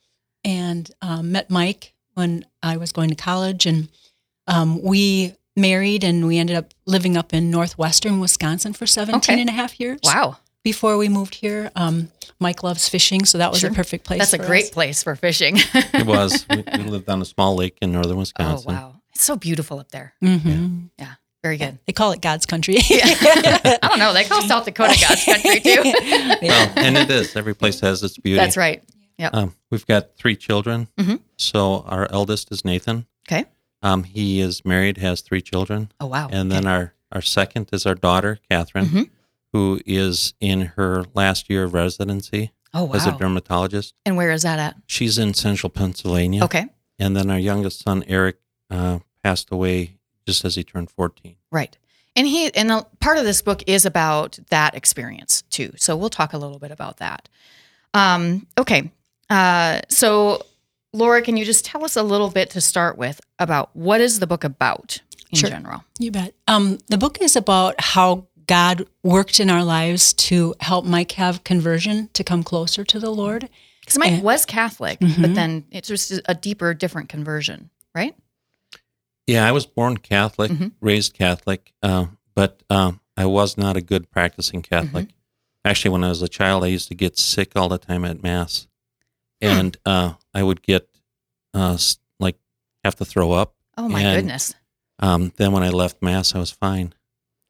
and 0.45 0.91
um, 1.01 1.33
met 1.33 1.49
Mike 1.51 1.95
when 2.15 2.45
I 2.63 2.77
was 2.77 2.93
going 2.93 3.09
to 3.11 3.17
college, 3.17 3.65
and 3.67 3.89
um, 4.47 4.83
we 4.83 5.35
married 5.57 6.05
and 6.05 6.27
we 6.27 6.37
ended 6.39 6.57
up 6.57 6.75
living 6.85 7.17
up 7.17 7.33
in 7.33 7.51
northwestern 7.51 8.21
Wisconsin 8.21 8.75
for 8.75 8.87
17 8.87 9.17
Okay. 9.19 9.41
and 9.41 9.49
a 9.49 9.53
half 9.55 9.81
years. 9.81 10.01
Wow, 10.05 10.37
Before 10.67 10.97
we 10.99 11.09
moved 11.09 11.37
here, 11.37 11.71
um, 11.77 12.11
Mike 12.41 12.65
loves 12.65 12.89
fishing, 12.89 13.25
so 13.25 13.39
that 13.39 13.53
was 13.53 13.61
Sure. 13.61 13.71
a 13.71 13.73
perfect 13.73 14.05
place. 14.05 14.19
that's 14.19 14.33
a 14.33 14.39
great 14.39 14.65
us. 14.65 14.71
place 14.71 15.01
for 15.05 15.15
fishing. 15.15 15.55
It 15.59 16.05
was. 16.05 16.45
We, 16.51 16.65
we 16.79 16.91
lived 16.91 17.09
on 17.09 17.23
a 17.23 17.25
small 17.25 17.55
lake 17.55 17.79
in 17.81 17.93
northern 17.93 18.17
oh 18.17 18.19
Wisconsin. 18.19 18.75
wow, 18.75 18.95
it's 19.15 19.23
so 19.23 19.37
beautiful 19.37 19.79
up 19.79 19.93
there. 19.93 20.15
Mhm. 20.21 20.91
Very 21.45 21.57
good. 21.57 21.79
They 21.87 21.93
call 21.93 22.11
it 22.11 22.21
God's 22.21 22.47
country. 22.47 22.75
I 22.81 23.79
don't 23.81 24.01
know. 24.01 24.13
They 24.13 24.25
call 24.25 24.43
South 24.43 24.65
Dakota 24.65 24.99
God's 25.09 25.25
country 25.25 25.61
too. 25.61 25.83
Well, 26.43 26.73
and 26.75 26.97
it 26.99 27.09
is. 27.11 27.37
Every 27.37 27.55
place 27.55 27.79
has 27.81 28.03
its 28.03 28.19
beauty. 28.19 28.37
That's 28.41 28.57
right. 28.57 28.83
Um, 29.33 29.55
we've 29.71 29.87
got 29.87 30.17
three 30.17 30.35
children. 30.35 30.89
Mhm. 30.99 31.21
So 31.39 31.85
our 31.87 32.09
eldest 32.11 32.51
is 32.51 32.65
Nathan. 32.65 33.07
Okay. 33.29 33.45
Um, 33.83 34.03
he 34.03 34.41
is 34.41 34.65
married, 34.65 34.97
has 34.99 35.21
three 35.21 35.43
children. 35.43 35.93
Oh 36.01 36.07
wow. 36.07 36.29
And 36.33 36.51
then 36.51 36.67
our, 36.67 36.95
our 37.13 37.23
second 37.23 37.69
is 37.73 37.87
our 37.87 37.95
daughter, 37.95 38.41
Catherine, 38.51 38.87
Mhm. 38.87 39.11
Who 39.57 39.81
is 39.87 40.35
in 40.39 40.61
her 40.77 41.05
last 41.15 41.49
year 41.49 41.65
of 41.65 41.73
residency 41.73 42.53
oh 42.75 42.93
as 42.93 43.07
a 43.07 43.13
dermatologist. 43.13 43.95
And 44.05 44.15
where 44.15 44.31
is 44.31 44.43
that 44.43 44.59
at? 44.59 44.77
She's 44.87 45.17
in 45.17 45.33
central 45.33 45.71
Pennsylvania. 45.71 46.45
Okay. 46.45 46.67
And 46.99 47.17
then 47.17 47.31
our 47.31 47.39
youngest 47.39 47.83
son, 47.83 48.05
Eric, 48.07 48.37
uh, 48.71 48.99
passed 49.25 49.51
away 49.51 49.97
just 50.27 50.45
as 50.45 50.57
he 50.57 50.63
turned 50.65 50.91
14. 50.91 51.37
Right. 51.51 51.77
And 52.15 52.27
he 52.27 52.55
and 52.55 52.71
a, 52.71 52.87
part 53.01 53.17
of 53.17 53.25
this 53.25 53.41
book 53.41 53.63
is 53.67 53.87
about 53.87 54.39
that 54.51 54.75
experience 54.75 55.43
too. 55.49 55.73
So 55.77 55.97
we'll 55.97 56.11
talk 56.11 56.35
a 56.35 56.39
little 56.39 56.59
bit 56.59 56.71
about 56.71 56.99
that. 56.99 57.29
Um, 57.95 58.47
okay. 58.59 58.91
Uh, 59.31 59.81
so 59.89 60.45
Laura, 60.93 61.23
can 61.23 61.39
you 61.39 61.47
just 61.47 61.65
tell 61.65 61.83
us 61.83 61.97
a 61.97 62.03
little 62.03 62.31
bit 62.31 62.51
to 62.51 62.61
start 62.61 62.99
with 62.99 63.23
about 63.39 63.75
what 63.75 64.03
is 64.03 64.21
the 64.21 64.27
book 64.27 64.45
about 64.45 65.01
in 65.31 65.39
Sure. 65.39 65.49
general? 65.49 65.83
You 65.99 66.11
bet. 66.11 66.35
Um, 66.47 66.79
the 66.89 66.99
book 66.99 67.23
is 67.23 67.37
about 67.37 67.75
how 67.81 68.27
God 68.47 68.87
worked 69.03 69.41
in 69.41 69.51
our 69.51 69.65
lives 69.65 70.13
to 70.15 70.55
help 70.61 70.85
Mike 70.85 71.13
have 71.13 71.45
conversion 71.45 72.09
to 72.13 72.23
come 72.25 72.43
closer 72.43 72.85
to 72.85 72.99
the 73.01 73.11
Lord. 73.11 73.49
Because 73.81 73.99
Mike 73.99 74.13
Eh. 74.15 74.21
was 74.21 74.45
Catholic, 74.45 74.99
but 75.01 75.09
Mhm. 75.09 75.35
then 75.35 75.65
it's 75.71 75.89
just 75.89 76.21
a 76.27 76.35
deeper, 76.35 76.75
different 76.75 77.09
conversion, 77.09 77.71
right? 77.95 78.15
Yeah, 79.27 79.47
I 79.47 79.53
was 79.53 79.67
born 79.67 79.97
Catholic, 79.99 80.51
Mhm. 80.53 80.73
raised 80.81 81.15
Catholic, 81.15 81.73
uh, 81.83 82.07
but 82.35 82.63
um, 82.71 83.01
I 83.17 83.27
was 83.27 83.57
not 83.57 83.77
a 83.77 83.81
good 83.81 84.11
practicing 84.11 84.63
Catholic. 84.63 85.07
Mm-hmm. 85.07 85.13
Actually, 85.65 85.91
when 85.93 86.05
I 86.05 86.09
was 86.11 86.23
a 86.23 86.29
child, 86.29 86.63
I 86.65 86.69
used 86.69 86.89
to 86.89 86.95
get 86.95 87.19
sick 87.19 87.53
all 87.57 87.69
the 87.69 87.79
time 87.79 88.05
at 88.05 88.23
Mass. 88.23 88.67
And 89.41 89.77
uh, 89.85 90.15
I 90.33 90.43
would 90.43 90.63
get 90.63 90.89
uh, 91.55 91.77
like 92.21 92.37
have 92.85 92.97
to 92.97 93.05
throw 93.05 93.33
up. 93.33 93.55
Oh 93.77 93.89
my 93.89 94.01
And- 94.03 94.17
goodness, 94.23 94.55
Um, 94.99 95.33
then 95.37 95.53
when 95.53 95.63
I 95.63 95.69
left 95.69 96.01
Mass, 96.03 96.35
I 96.35 96.39
was 96.39 96.51
fine. 96.51 96.95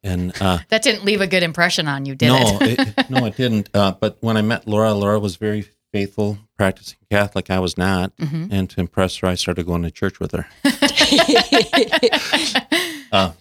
And 0.03 0.33
uh, 0.41 0.59
that 0.69 0.83
didn't 0.83 1.05
leave 1.05 1.21
a 1.21 1.27
good 1.27 1.43
impression 1.43 1.87
on 1.87 2.05
you, 2.05 2.15
did 2.15 2.27
no, 2.27 2.57
it? 2.61 2.79
it, 2.97 3.09
no, 3.09 3.25
it 3.25 3.35
didn't. 3.35 3.69
Uh, 3.73 3.91
but 3.91 4.17
when 4.21 4.37
I 4.37 4.41
met 4.41 4.67
Laura, 4.67 4.93
Laura 4.93 5.19
was 5.19 5.35
very 5.35 5.65
faithful, 5.91 6.37
practicing 6.57 6.97
Catholic. 7.11 7.49
I 7.49 7.59
was 7.59 7.77
not. 7.77 8.15
Mhm. 8.17 8.49
And 8.51 8.69
to 8.71 8.79
impress 8.79 9.17
her, 9.17 9.27
I 9.27 9.35
started 9.35 9.65
going 9.65 9.83
to 9.83 9.91
church 9.91 10.19
with 10.19 10.31
her. 10.31 10.47
Uh, 13.09 13.31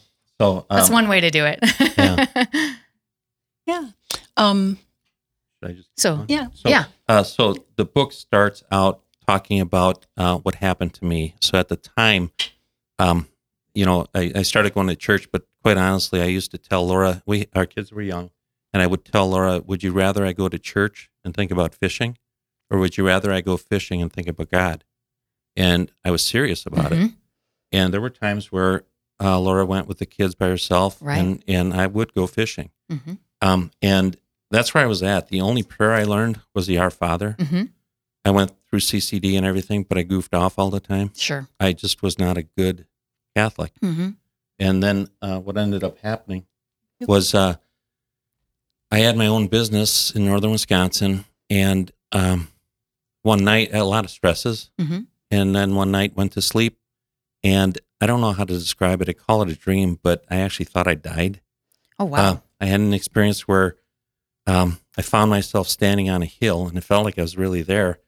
so 0.40 0.64
That's 0.70 0.88
um, 0.88 0.92
one 0.94 1.08
way 1.08 1.20
to 1.20 1.30
do 1.30 1.44
it. 1.44 1.58
yeah. 1.98 2.24
Yeah. 3.66 3.88
Um, 4.36 4.78
should 5.60 5.70
I 5.70 5.72
just 5.74 5.88
so 5.96 6.24
yeah. 6.28 6.46
So, 6.54 6.68
Yeah. 6.68 6.84
Uh, 7.08 7.24
so 7.24 7.56
the 7.74 7.84
book 7.84 8.12
starts 8.12 8.62
out 8.70 9.00
talking 9.26 9.60
about 9.60 10.06
uh, 10.16 10.36
what 10.38 10.54
happened 10.56 10.94
to 10.94 11.04
me. 11.04 11.34
So 11.40 11.58
at 11.58 11.68
the 11.68 11.74
time, 11.76 12.30
um, 13.00 13.26
you 13.74 13.84
know, 13.84 14.06
I, 14.14 14.30
I 14.36 14.42
started 14.42 14.72
going 14.72 14.86
to 14.86 14.94
church, 14.94 15.28
but 15.32 15.45
quite 15.66 15.76
honestly, 15.78 16.22
I 16.22 16.26
used 16.26 16.52
to 16.52 16.58
tell 16.58 16.86
Laura, 16.86 17.24
we 17.26 17.46
our 17.52 17.66
kids 17.66 17.90
were 17.90 18.00
young, 18.00 18.30
and 18.72 18.80
I 18.84 18.86
would 18.86 19.04
tell 19.04 19.28
Laura, 19.28 19.58
"Would 19.66 19.82
you 19.82 19.90
rather 19.90 20.24
I 20.24 20.32
go 20.32 20.48
to 20.48 20.60
church 20.60 21.10
and 21.24 21.34
think 21.34 21.50
about 21.50 21.74
fishing, 21.74 22.18
or 22.70 22.78
would 22.78 22.96
you 22.96 23.04
rather 23.04 23.32
I 23.32 23.40
go 23.40 23.56
fishing 23.56 24.00
and 24.00 24.12
think 24.12 24.28
about 24.28 24.48
God?" 24.48 24.84
And 25.56 25.90
I 26.04 26.12
was 26.12 26.22
serious 26.24 26.66
about 26.66 26.92
it. 26.92 26.98
Mhm. 27.00 27.14
And 27.72 27.92
there 27.92 28.00
were 28.00 28.10
times 28.10 28.52
where 28.52 28.84
uh, 29.18 29.40
Laura 29.40 29.66
went 29.66 29.88
with 29.88 29.98
the 29.98 30.06
kids 30.06 30.36
by 30.36 30.46
herself, 30.46 30.98
Right. 31.00 31.18
and 31.18 31.42
and 31.48 31.74
I 31.74 31.88
would 31.88 32.14
go 32.14 32.28
fishing. 32.28 32.70
Mhm. 32.88 33.18
Um, 33.42 33.72
and 33.82 34.16
that's 34.52 34.72
where 34.72 34.84
I 34.84 34.86
was 34.86 35.02
at. 35.02 35.30
The 35.30 35.40
only 35.40 35.64
prayer 35.64 35.94
I 35.94 36.04
learned 36.04 36.42
was 36.54 36.68
the 36.68 36.78
Our 36.78 36.92
Father. 36.92 37.34
Mhm. 37.40 37.70
I 38.24 38.30
went 38.30 38.52
through 38.70 38.80
CCD 38.80 39.36
and 39.36 39.44
everything, 39.44 39.82
but 39.82 39.98
I 39.98 40.02
goofed 40.04 40.32
off 40.32 40.60
all 40.60 40.70
the 40.70 40.78
time. 40.78 41.10
Sure. 41.16 41.48
I 41.58 41.72
just 41.72 42.02
was 42.04 42.20
not 42.20 42.36
a 42.38 42.44
good 42.44 42.86
Catholic. 43.34 43.72
And 44.58 44.82
then 44.82 45.08
uh, 45.20 45.38
what 45.40 45.56
ended 45.56 45.84
up 45.84 45.98
happening 45.98 46.46
was 47.00 47.34
uh, 47.34 47.56
I 48.90 48.98
had 49.00 49.16
my 49.16 49.26
own 49.26 49.48
business 49.48 50.10
in 50.12 50.24
northern 50.24 50.52
Wisconsin, 50.52 51.24
and 51.50 51.90
um, 52.12 52.48
one 53.22 53.44
night, 53.44 53.74
a 53.74 53.84
lot 53.84 54.04
of 54.04 54.10
stresses. 54.10 54.70
Mhm. 54.78 55.06
And 55.30 55.54
then 55.54 55.74
one 55.74 55.90
night 55.90 56.16
went 56.16 56.32
to 56.32 56.40
sleep. 56.42 56.78
And 57.42 57.78
I 58.00 58.06
don't 58.06 58.20
know 58.20 58.32
how 58.32 58.44
to 58.44 58.52
describe 58.54 59.02
it. 59.02 59.08
I 59.08 59.12
call 59.12 59.42
it 59.42 59.48
a 59.50 59.56
dream, 59.56 59.98
but 60.02 60.24
I 60.30 60.36
actually 60.36 60.66
thought 60.66 60.86
I 60.86 60.94
died. 60.94 61.40
Oh 61.98 62.04
wow. 62.04 62.18
Uh, 62.18 62.36
I 62.60 62.66
had 62.66 62.80
an 62.80 62.94
experience 62.94 63.48
where 63.48 63.76
um, 64.46 64.78
I 64.96 65.02
found 65.02 65.30
myself 65.30 65.68
standing 65.68 66.08
on 66.08 66.22
a 66.22 66.26
hill 66.26 66.68
and 66.68 66.78
it 66.78 66.84
felt 66.84 67.04
like 67.04 67.18
I 67.18 67.22
was 67.22 67.36
really 67.36 67.62
there. 67.62 67.98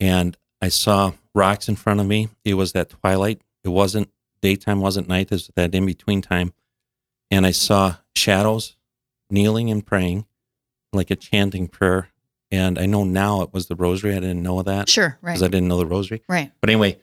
And 0.00 0.36
I 0.62 0.68
saw 0.68 1.12
rocks 1.34 1.68
in 1.68 1.76
front 1.76 2.00
of 2.00 2.06
me. 2.06 2.30
It 2.44 2.54
was 2.54 2.72
that 2.72 2.88
twilight. 2.88 3.42
It 3.62 3.68
wasn't 3.68 4.10
daytime, 4.40 4.80
wasn't 4.80 5.08
night. 5.08 5.26
It 5.26 5.30
was 5.32 5.50
that 5.56 5.74
in 5.74 5.86
between 5.86 6.22
time. 6.22 6.52
And 7.30 7.44
I 7.46 7.50
saw 7.50 7.96
shadows 8.14 8.76
kneeling 9.30 9.70
and 9.70 9.84
praying 9.84 10.26
like 10.92 11.10
a 11.10 11.16
chanting 11.16 11.68
prayer. 11.68 12.08
And 12.50 12.78
I 12.78 12.86
know 12.86 13.02
now 13.04 13.42
it 13.42 13.52
was 13.52 13.66
the 13.66 13.74
rosary. 13.74 14.12
I 14.12 14.20
didn't 14.20 14.42
know 14.42 14.62
that 14.62 14.88
sure. 14.88 15.18
Right. 15.20 15.32
because 15.32 15.42
I 15.42 15.48
didn't 15.48 15.68
know 15.68 15.78
the 15.78 15.86
rosary. 15.86 16.22
right. 16.28 16.52
But 16.60 16.70
anyway, 16.70 16.98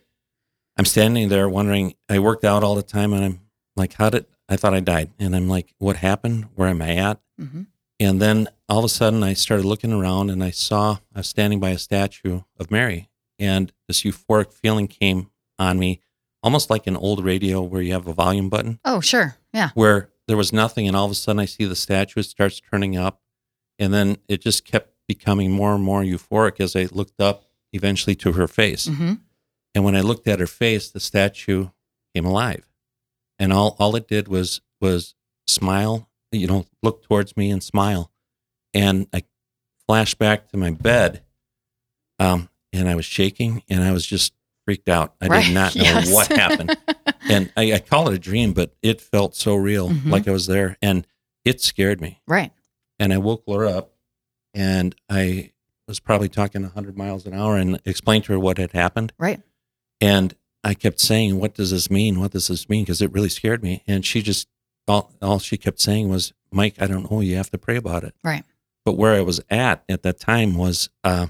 I'm 0.77 0.85
standing 0.85 1.27
there 1.29 1.47
wondering. 1.49 1.93
I 2.09 2.19
worked 2.19 2.45
out 2.45 2.63
all 2.63 2.75
the 2.75 2.81
time, 2.81 3.13
and 3.13 3.23
I'm 3.25 3.39
like, 3.75 3.93
"How 3.93 4.09
did 4.09 4.25
I 4.49 4.55
thought 4.55 4.73
I 4.73 4.79
died?" 4.79 5.11
And 5.19 5.35
I'm 5.35 5.47
like, 5.49 5.75
"What 5.77 5.97
happened? 5.97 6.47
Where 6.55 6.69
am 6.69 6.81
I 6.81 6.95
at?" 6.95 7.19
hmm 7.37 7.63
And 7.99 8.21
then 8.21 8.47
all 8.69 8.79
of 8.79 8.85
a 8.85 8.89
sudden, 8.89 9.21
I 9.21 9.33
started 9.33 9.65
looking 9.65 9.91
around, 9.93 10.29
and 10.31 10.41
I 10.43 10.49
saw 10.51 10.97
I 11.13 11.19
was 11.19 11.27
standing 11.27 11.59
by 11.59 11.71
a 11.71 11.77
statue 11.77 12.41
of 12.57 12.71
Mary, 12.71 13.09
and 13.37 13.71
this 13.87 14.01
euphoric 14.03 14.51
feeling 14.53 14.87
came 14.87 15.29
on 15.59 15.77
me, 15.77 15.99
almost 16.43 16.69
like 16.69 16.85
an 16.87 16.97
old 16.97 17.23
radio 17.23 17.61
where 17.61 17.81
you 17.81 17.93
have 17.93 18.07
a 18.07 18.13
volume 18.13 18.49
button, 18.49 18.79
Oh 18.85 18.99
sure. 19.01 19.37
Yeah. 19.53 19.69
where 19.73 20.09
there 20.27 20.37
was 20.37 20.53
nothing, 20.53 20.87
and 20.87 20.95
all 20.95 21.05
of 21.05 21.11
a 21.11 21.15
sudden, 21.15 21.39
I 21.39 21.45
see 21.45 21.65
the 21.65 21.75
statue 21.75 22.19
it 22.19 22.23
starts 22.23 22.59
turning 22.61 22.95
up, 22.97 23.21
and 23.79 23.93
then 23.93 24.17
it 24.27 24.41
just 24.41 24.63
kept 24.65 24.91
becoming 25.07 25.51
more 25.51 25.73
and 25.75 25.83
more 25.83 26.01
euphoric 26.03 26.59
as 26.59 26.75
I 26.75 26.87
looked 26.91 27.19
up, 27.19 27.43
eventually 27.73 28.15
to 28.17 28.33
her 28.33 28.47
face. 28.47 28.85
hmm 28.87 29.13
And 29.75 29.83
when 29.83 29.95
I 29.95 30.01
looked 30.01 30.27
at 30.27 30.39
her 30.39 30.47
face, 30.47 30.89
the 30.91 30.99
statue 30.99 31.69
came 32.13 32.25
alive. 32.25 32.69
And 33.39 33.51
all, 33.51 33.75
all 33.79 33.95
it 33.95 34.07
did 34.07 34.27
was 34.27 34.61
was 34.79 35.15
smile, 35.47 36.07
you 36.31 36.47
know, 36.47 36.65
look 36.83 37.03
towards 37.03 37.35
me 37.35 37.49
and 37.51 37.61
smile. 37.63 38.11
And 38.73 39.07
I 39.13 39.23
flashed 39.87 40.17
back 40.19 40.49
to 40.49 40.57
my 40.57 40.71
bed. 40.71 41.23
Um, 42.19 42.49
and 42.71 42.87
I 42.87 42.95
was 42.95 43.05
shaking 43.05 43.63
and 43.69 43.83
I 43.83 43.91
was 43.91 44.05
just 44.05 44.33
freaked 44.65 44.89
out. 44.89 45.13
I 45.21 45.27
Right. 45.27 45.45
did 45.45 45.53
not 45.61 45.75
know 45.75 45.83
Yes. 45.83 46.13
what 46.13 46.27
happened. 46.27 46.75
And 47.29 47.53
I, 47.55 47.73
I 47.73 47.79
call 47.79 48.09
it 48.09 48.13
a 48.13 48.19
dream, 48.19 48.51
but 48.51 48.75
it 48.81 48.99
felt 48.99 49.33
so 49.33 49.55
real, 49.55 49.89
Mhm. 49.89 50.11
like 50.11 50.27
I 50.27 50.31
was 50.31 50.45
there. 50.45 50.77
And 50.81 51.07
it 51.45 51.61
scared 51.61 52.01
me. 52.01 52.19
Right. 52.27 52.51
And 52.99 53.13
I 53.13 53.17
woke 53.17 53.43
Laura 53.47 53.71
up 53.71 53.93
and 54.53 54.93
I 55.09 55.51
was 55.87 56.01
probably 56.01 56.27
talking 56.27 56.63
100 56.63 56.97
miles 56.97 57.25
an 57.25 57.33
hour 57.33 57.55
and 57.57 57.79
explained 57.85 58.25
to 58.25 58.33
her 58.33 58.39
what 58.39 58.57
had 58.57 58.73
happened. 58.73 59.13
Right. 59.17 59.41
And 60.01 60.35
I 60.65 60.73
kept 60.73 60.99
saying, 60.99 61.39
"What 61.39 61.53
does 61.55 61.71
this 61.71 61.89
mean? 61.89 62.19
What 62.19 62.31
does 62.31 62.47
this 62.49 62.67
mean?" 62.67 62.83
Because 62.83 63.01
it 63.01 63.11
really 63.13 63.29
scared 63.29 63.63
me. 63.63 63.83
And 63.87 64.05
she 64.05 64.21
just 64.21 64.47
all 64.85 65.11
all 65.21 65.39
she 65.39 65.57
kept 65.57 65.79
saying 65.79 66.09
was, 66.09 66.33
"Mike, 66.51 66.75
I 66.81 66.87
don't 66.87 67.09
know. 67.09 67.21
You 67.21 67.37
have 67.37 67.49
to 67.51 67.57
pray 67.57 67.77
about 67.77 68.03
it." 68.03 68.15
Right. 68.21 68.43
But 68.85 68.97
where 68.97 69.13
I 69.13 69.21
was 69.21 69.39
at 69.49 69.83
at 69.87 70.03
that 70.03 70.19
time 70.19 70.55
was, 70.55 70.89
uh, 71.05 71.27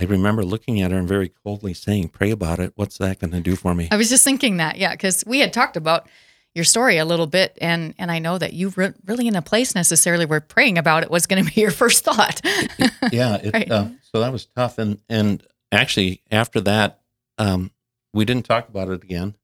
I 0.00 0.04
remember 0.04 0.42
looking 0.44 0.80
at 0.80 0.90
her 0.90 0.98
and 0.98 1.06
very 1.08 1.28
coldly 1.28 1.74
saying, 1.74 2.08
"Pray 2.08 2.30
about 2.30 2.58
it. 2.60 2.72
What's 2.76 2.98
that 2.98 3.18
going 3.20 3.32
to 3.32 3.40
do 3.40 3.54
for 3.56 3.74
me?" 3.74 3.88
I 3.90 3.96
was 3.96 4.08
just 4.08 4.24
thinking 4.24 4.56
that, 4.56 4.76
yeah, 4.78 4.92
because 4.92 5.22
we 5.26 5.40
had 5.40 5.52
talked 5.52 5.76
about 5.76 6.08
your 6.54 6.64
story 6.64 6.96
a 6.98 7.04
little 7.04 7.26
bit, 7.26 7.56
and 7.60 7.94
and 7.98 8.10
I 8.10 8.18
know 8.18 8.38
that 8.38 8.52
you 8.54 8.70
re- 8.76 8.94
really 9.04 9.26
in 9.28 9.36
a 9.36 9.42
place 9.42 9.74
necessarily 9.74 10.26
where 10.26 10.40
praying 10.40 10.78
about 10.78 11.02
it 11.02 11.10
was 11.10 11.26
going 11.26 11.44
to 11.44 11.54
be 11.54 11.60
your 11.66 11.70
first 11.70 12.04
thought. 12.04 12.40
yeah. 13.12 13.36
It, 13.36 13.52
Right. 13.54 13.70
uh, 13.70 13.88
so 14.12 14.20
that 14.20 14.32
was 14.32 14.46
tough. 14.46 14.78
And 14.78 14.98
and 15.08 15.46
actually, 15.70 16.22
after 16.30 16.60
that, 16.62 17.00
um, 17.38 17.70
we 18.14 18.24
didn't 18.24 18.46
talk 18.46 18.68
about 18.68 18.88
it 18.88 19.02
again. 19.04 19.36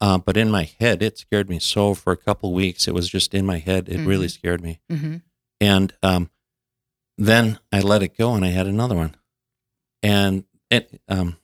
Uh, 0.00 0.18
but 0.18 0.36
in 0.36 0.50
my 0.50 0.68
head, 0.80 1.02
it 1.02 1.16
scared 1.18 1.48
me 1.48 1.58
so 1.58 1.94
for 1.94 2.12
a 2.12 2.16
couple 2.16 2.52
weeks. 2.52 2.88
It 2.88 2.94
was 2.94 3.08
just 3.08 3.32
in 3.32 3.46
my 3.46 3.58
head. 3.58 3.88
It 3.88 4.04
really 4.04 4.28
scared 4.28 4.60
me. 4.62 4.80
hmm 4.90 5.16
And 5.60 5.94
um, 6.02 6.30
then 7.16 7.58
I 7.72 7.80
let 7.80 8.02
it 8.02 8.18
go, 8.18 8.34
and 8.34 8.44
I 8.44 8.48
had 8.48 8.66
another 8.66 8.96
one. 8.96 9.14
And 10.04 10.44
it, 10.70 11.00
um, 11.08 11.36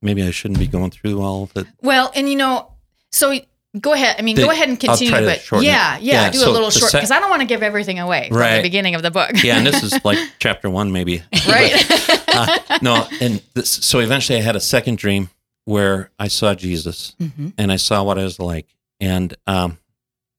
maybe 0.00 0.22
I 0.22 0.30
shouldn't 0.30 0.60
be 0.60 0.68
going 0.68 0.90
through 0.92 1.20
all 1.20 1.42
of 1.42 1.56
it. 1.56 1.66
Well, 1.82 2.12
and 2.14 2.28
you 2.28 2.36
know, 2.36 2.72
so 3.10 3.34
go 3.80 3.92
ahead. 3.92 4.16
I 4.18 4.22
mean, 4.22 4.36
The- 4.36 4.42
go 4.42 4.50
ahead 4.50 4.68
and 4.68 4.78
I'll 4.88 4.96
continue, 4.96 5.26
but 5.26 5.44
yeah, 5.62 5.98
yeah, 5.98 5.98
Yeah, 5.98 6.30
do 6.30 6.48
a 6.48 6.50
little 6.50 6.70
short 6.70 6.92
because 6.92 7.10
I 7.10 7.18
don't 7.18 7.28
want 7.30 7.42
to 7.42 7.46
give 7.46 7.62
everything 7.62 7.98
away 7.98 8.28
right. 8.30 8.48
from 8.48 8.56
the 8.58 8.62
beginning 8.62 8.94
of 8.94 9.02
the 9.02 9.10
book. 9.10 9.32
Yeah, 9.42 9.58
and 9.58 9.66
this 9.66 9.82
is 9.82 9.98
like 10.04 10.18
chapter 10.38 10.70
one, 10.70 10.92
maybe. 10.92 11.22
right. 11.48 12.28
uh, 12.28 12.78
no, 12.82 13.06
and 13.20 13.42
this, 13.54 13.70
so 13.70 13.98
eventually 13.98 14.38
I 14.38 14.42
had 14.42 14.56
a 14.56 14.60
second 14.60 14.98
dream 14.98 15.30
where 15.64 16.10
I 16.18 16.28
saw 16.28 16.54
Jesus 16.54 17.16
hmm 17.18 17.48
and 17.58 17.72
I 17.72 17.76
saw 17.76 18.04
what 18.04 18.18
I 18.18 18.22
was 18.24 18.38
like. 18.38 18.68
And 19.00 19.34
um, 19.46 19.78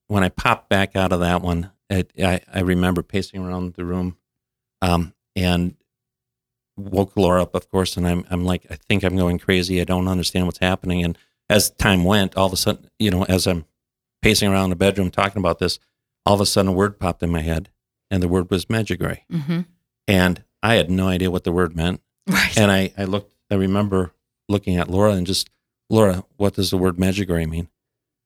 when 0.07 0.23
I 0.23 0.29
popped 0.29 0.69
back 0.69 0.95
out 0.95 1.11
of 1.11 1.19
that 1.19 1.41
one, 1.41 1.71
it, 1.89 2.11
I, 2.17 2.41
I 2.51 2.61
remember 2.61 3.03
pacing 3.03 3.45
around 3.45 3.73
the 3.73 3.85
room 3.85 4.17
um, 4.81 5.13
and 5.35 5.75
woke 6.77 7.17
Laura 7.17 7.41
up, 7.41 7.55
of 7.55 7.69
course. 7.69 7.97
And 7.97 8.07
I'm, 8.07 8.25
I'm 8.29 8.45
like, 8.45 8.65
I 8.69 8.75
think 8.87 9.03
I'm 9.03 9.17
going 9.17 9.39
crazy. 9.39 9.81
I 9.81 9.83
don't 9.83 10.07
understand 10.07 10.45
what's 10.45 10.59
happening. 10.59 11.03
And 11.03 11.17
as 11.49 11.69
time 11.71 12.03
went, 12.03 12.35
all 12.37 12.47
of 12.47 12.53
a 12.53 12.57
sudden, 12.57 12.89
you 12.99 13.09
know, 13.11 13.23
as 13.23 13.47
I'm 13.47 13.65
pacing 14.21 14.51
around 14.51 14.69
the 14.69 14.75
bedroom 14.75 15.11
talking 15.11 15.39
about 15.39 15.59
this, 15.59 15.79
all 16.25 16.35
of 16.35 16.41
a 16.41 16.45
sudden 16.45 16.69
a 16.69 16.73
word 16.73 16.99
popped 16.99 17.23
in 17.23 17.29
my 17.29 17.41
head, 17.41 17.69
and 18.11 18.21
the 18.21 18.27
word 18.27 18.49
was 18.51 18.65
Medjugorje. 18.65 19.21
hmm 19.29 19.61
And 20.07 20.43
I 20.61 20.75
had 20.75 20.89
no 20.89 21.07
idea 21.07 21.31
what 21.31 21.43
the 21.43 21.51
word 21.51 21.75
meant. 21.75 22.01
Right. 22.27 22.57
And 22.57 22.71
I, 22.71 22.93
I 22.97 23.05
looked, 23.05 23.33
I 23.49 23.55
remember 23.55 24.13
looking 24.49 24.75
at 24.77 24.89
Laura 24.89 25.13
and 25.13 25.25
just, 25.25 25.49
Laura, 25.89 26.25
what 26.35 26.53
does 26.55 26.69
the 26.69 26.77
word 26.77 26.97
Medjugorje 26.97 27.49
mean? 27.49 27.69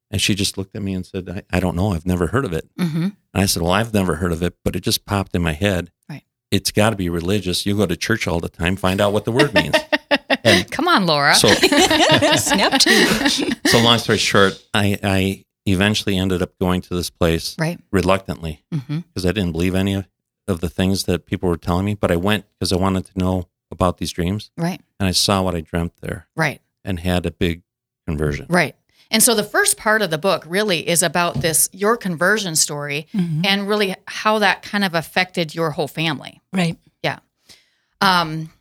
And 0.09 0.19
she 0.21 0.35
just 0.35 0.57
looked 0.57 0.75
at 0.75 0.81
me 0.81 0.93
and 0.93 1.05
said, 1.05 1.29
I, 1.29 1.57
I 1.57 1.59
don't 1.59 1.75
know. 1.75 1.93
I've 1.93 2.05
never 2.05 2.27
heard 2.27 2.45
of 2.45 2.53
it. 2.53 2.69
hmm 2.77 3.03
And 3.03 3.13
I 3.33 3.45
said, 3.45 3.61
Well, 3.63 3.71
I've 3.71 3.93
never 3.93 4.15
heard 4.15 4.31
of 4.31 4.41
it, 4.43 4.55
but 4.65 4.75
it 4.75 4.81
just 4.81 5.05
popped 5.05 5.35
in 5.35 5.41
my 5.41 5.53
head. 5.53 5.91
Right. 6.09 6.23
It's 6.51 6.71
got 6.71 6.91
to 6.91 6.95
be 6.95 7.09
religious. 7.09 7.65
You 7.65 7.77
go 7.77 7.85
to 7.85 7.95
church 7.95 8.27
all 8.27 8.39
the 8.39 8.49
time, 8.49 8.75
find 8.75 8.99
out 8.99 9.13
what 9.13 9.25
the 9.25 9.31
word 9.31 9.53
means. 9.53 9.75
And 10.43 10.69
Come 10.71 10.87
on, 10.87 11.05
Laura. 11.05 11.35
so, 11.35 11.47
Snap 12.35 12.79
to. 12.81 13.55
so 13.67 13.79
long 13.79 13.99
story 13.99 14.17
short, 14.17 14.61
I, 14.73 14.97
I 15.03 15.45
eventually 15.65 16.17
ended 16.17 16.41
up 16.41 16.57
going 16.59 16.81
to 16.81 16.95
this 16.95 17.09
place 17.11 17.55
right. 17.59 17.79
reluctantly 17.91 18.63
mm-hmm. 18.73 18.99
because 18.99 19.25
I 19.25 19.33
didn't 19.33 19.51
believe 19.51 19.75
any 19.75 19.93
of, 19.93 20.07
of 20.47 20.59
the 20.59 20.69
things 20.69 21.03
that 21.03 21.25
people 21.25 21.47
were 21.47 21.57
telling 21.57 21.85
me, 21.85 21.93
but 21.93 22.11
I 22.11 22.15
went 22.15 22.45
because 22.53 22.73
I 22.73 22.77
wanted 22.77 23.05
to 23.05 23.19
know 23.19 23.49
about 23.69 23.97
these 23.97 24.11
dreams. 24.11 24.51
Right. 24.57 24.81
And 24.99 25.07
I 25.07 25.11
saw 25.11 25.43
what 25.43 25.55
I 25.55 25.61
dreamt 25.61 25.93
there 26.01 26.27
Right. 26.35 26.59
and 26.83 26.99
had 26.99 27.25
a 27.25 27.31
big 27.31 27.61
conversion. 28.07 28.47
Right. 28.49 28.75
And 29.11 29.21
so 29.21 29.35
the 29.35 29.43
first 29.43 29.77
part 29.77 30.01
of 30.01 30.09
the 30.09 30.17
book 30.17 30.43
really 30.47 30.87
is 30.87 31.03
about 31.03 31.41
this 31.41 31.69
your 31.73 31.97
conversion 31.97 32.55
story 32.55 33.07
Mhm. 33.13 33.45
and 33.45 33.67
really 33.67 33.93
how 34.07 34.39
that 34.39 34.63
kind 34.63 34.83
of 34.83 34.95
affected 34.95 35.53
your 35.53 35.71
whole 35.71 35.87
family. 35.89 36.41
Right. 36.53 36.77
Yeah. 37.03 37.19
Um, 37.99 38.51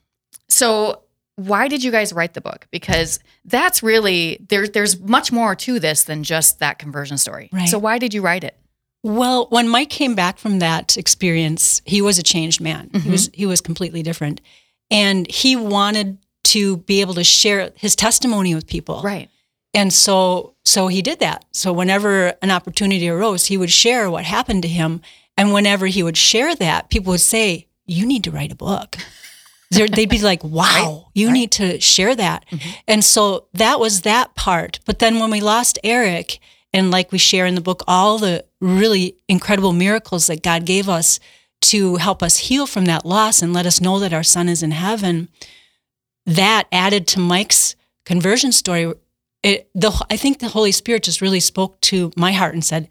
so 0.49 1.03
why 1.37 1.69
did 1.69 1.83
you 1.83 1.91
guys 1.91 2.13
write 2.13 2.35
the 2.35 2.41
book? 2.41 2.67
Because 2.71 3.19
that's 3.45 3.83
really 3.83 4.45
there. 4.51 4.67
There's 4.69 4.99
much 5.01 5.33
more 5.33 5.55
to 5.55 5.81
this 5.81 6.05
than 6.05 6.23
just 6.23 6.59
that 6.59 6.79
conversion 6.79 7.17
story. 7.17 7.49
Right. 7.53 7.69
So 7.69 7.79
why 7.79 7.99
did 7.99 8.13
you 8.13 8.21
write 8.21 8.45
it? 8.45 8.57
Well, 9.03 9.47
when 9.49 9.67
Mike 9.69 9.89
came 9.89 10.15
back 10.15 10.39
from 10.39 10.59
that 10.59 10.99
experience, 10.99 11.81
he 11.87 12.03
was 12.03 12.19
a 12.19 12.23
changed 12.23 12.61
man. 12.61 12.91
He 13.03 13.09
was 13.09 13.31
he 13.33 13.47
was 13.47 13.63
completely 13.63 14.03
different, 14.03 14.43
and 14.91 15.27
he 15.31 15.57
wanted 15.57 16.19
to 16.45 16.79
be 16.79 17.01
able 17.01 17.15
to 17.15 17.25
share 17.25 17.73
his 17.77 17.97
testimony 17.97 18.55
with 18.55 18.67
people. 18.67 19.01
Right. 19.03 19.31
And 19.73 19.93
so 19.93 20.55
so 20.65 20.89
he 20.89 21.03
did 21.03 21.21
that. 21.21 21.45
So 21.53 21.73
whenever 21.73 22.35
an 22.43 22.51
opportunity 22.51 23.09
arose, 23.09 23.47
he 23.47 23.57
would 23.57 23.71
share 23.71 24.11
what 24.11 24.25
happened 24.25 24.63
to 24.63 24.69
him, 24.69 25.01
and 25.37 25.53
whenever 25.53 25.87
he 25.87 26.03
would 26.03 26.17
share 26.17 26.55
that, 26.57 26.91
people 26.91 27.13
would 27.13 27.21
say, 27.21 27.67
"You 27.87 28.07
need 28.07 28.25
to 28.25 28.31
write 28.31 28.53
a 28.53 28.57
book." 28.57 28.97
They'd 29.71 30.09
be 30.09 30.19
like, 30.19 30.43
"Wow, 30.61 31.09
you 31.15 31.31
need 31.31 31.53
to 31.53 31.81
share 31.81 32.15
that." 32.17 32.45
Mm-hmm. 32.51 32.71
And 32.89 33.05
so 33.05 33.47
that 33.55 33.79
was 33.79 34.03
that 34.03 34.35
part. 34.35 34.81
But 34.85 34.99
then 34.99 35.19
when 35.21 35.31
we 35.31 35.41
lost 35.41 35.79
Eric, 35.85 36.41
and 36.73 36.91
like 36.91 37.13
we 37.13 37.19
share 37.19 37.47
in 37.47 37.55
the 37.55 37.61
book, 37.61 37.83
all 37.87 38.19
the 38.19 38.45
really 38.61 39.17
incredible 39.29 39.73
miracles 39.73 40.27
that 40.27 40.43
God 40.43 40.65
gave 40.67 40.89
us 40.89 41.21
to 41.63 41.97
help 41.97 42.23
us 42.23 42.37
heal 42.37 42.67
from 42.67 42.87
that 42.87 43.05
loss 43.05 43.43
and 43.43 43.53
let 43.53 43.67
us 43.67 43.81
know 43.81 43.99
that 43.99 44.13
our 44.13 44.23
son 44.23 44.49
is 44.49 44.63
in 44.63 44.71
heaven, 44.71 45.29
that 46.27 46.67
added 46.73 47.07
to 47.09 47.21
Mike's 47.21 47.77
conversion 48.05 48.53
story. 48.53 48.93
It, 49.43 49.71
the, 49.75 49.91
I 50.11 50.17
think 50.17 50.39
the 50.39 50.49
Holy 50.49 50.73
Spirit 50.73 51.03
just 51.03 51.21
really 51.21 51.41
spoke 51.41 51.81
to 51.83 52.13
my 52.17 52.33
heart 52.33 52.55
and 52.55 52.65
said, 52.65 52.89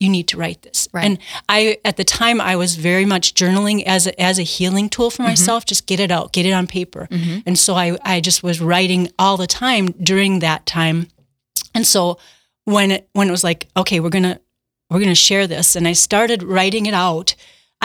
you 0.00 0.08
need 0.08 0.28
to 0.28 0.36
write 0.36 0.62
this. 0.62 0.88
Right. 0.92 1.04
And 1.04 1.18
I, 1.48 1.78
at 1.84 1.96
the 1.96 2.04
time, 2.04 2.40
I 2.40 2.56
was 2.56 2.76
very 2.76 3.04
much 3.04 3.34
journaling 3.34 3.84
as 3.84 4.06
a, 4.06 4.20
as 4.20 4.38
a 4.38 4.42
healing 4.42 4.88
tool 4.88 5.10
for 5.10 5.22
mm-hmm. 5.22 5.30
myself. 5.30 5.64
Just 5.64 5.86
get 5.86 6.00
it 6.00 6.10
out, 6.10 6.32
get 6.32 6.46
it 6.46 6.52
on 6.52 6.66
paper. 6.66 7.08
Mm-hmm. 7.10 7.40
And 7.46 7.58
so 7.58 7.74
I, 7.74 7.96
I 8.04 8.20
just 8.20 8.42
was 8.42 8.60
writing 8.60 9.10
all 9.18 9.36
the 9.36 9.46
time 9.46 9.86
during 9.86 10.40
that 10.40 10.66
time. 10.66 11.08
And 11.74 11.86
so 11.86 12.18
when 12.64 12.90
it, 12.90 13.08
when 13.12 13.28
it 13.28 13.30
was 13.30 13.44
like, 13.44 13.68
okay, 13.76 14.00
we're 14.00 14.10
gonna 14.10 14.40
we're 14.90 15.00
gonna 15.00 15.14
share 15.14 15.46
this, 15.46 15.76
and 15.76 15.88
I 15.88 15.92
started 15.92 16.42
writing 16.42 16.86
it 16.86 16.94
out, 16.94 17.34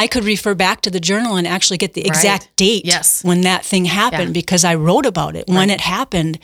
I 0.04 0.08
could 0.08 0.24
refer 0.24 0.56
back 0.56 0.82
to 0.82 0.90
the 0.90 1.00
journal 1.00 1.36
and 1.36 1.46
actually 1.48 1.78
get 1.78 1.94
the 1.94 2.06
exact 2.08 2.44
Right. 2.44 2.56
date 2.56 2.86
Yes. 2.86 3.24
when 3.24 3.42
that 3.42 3.66
thing 3.66 3.86
happened 3.86 4.30
Yeah. 4.30 4.42
because 4.42 4.64
I 4.64 4.76
wrote 4.76 5.06
about 5.06 5.36
it 5.36 5.46
when 5.48 5.70
it 5.70 5.82
happened, 5.82 6.40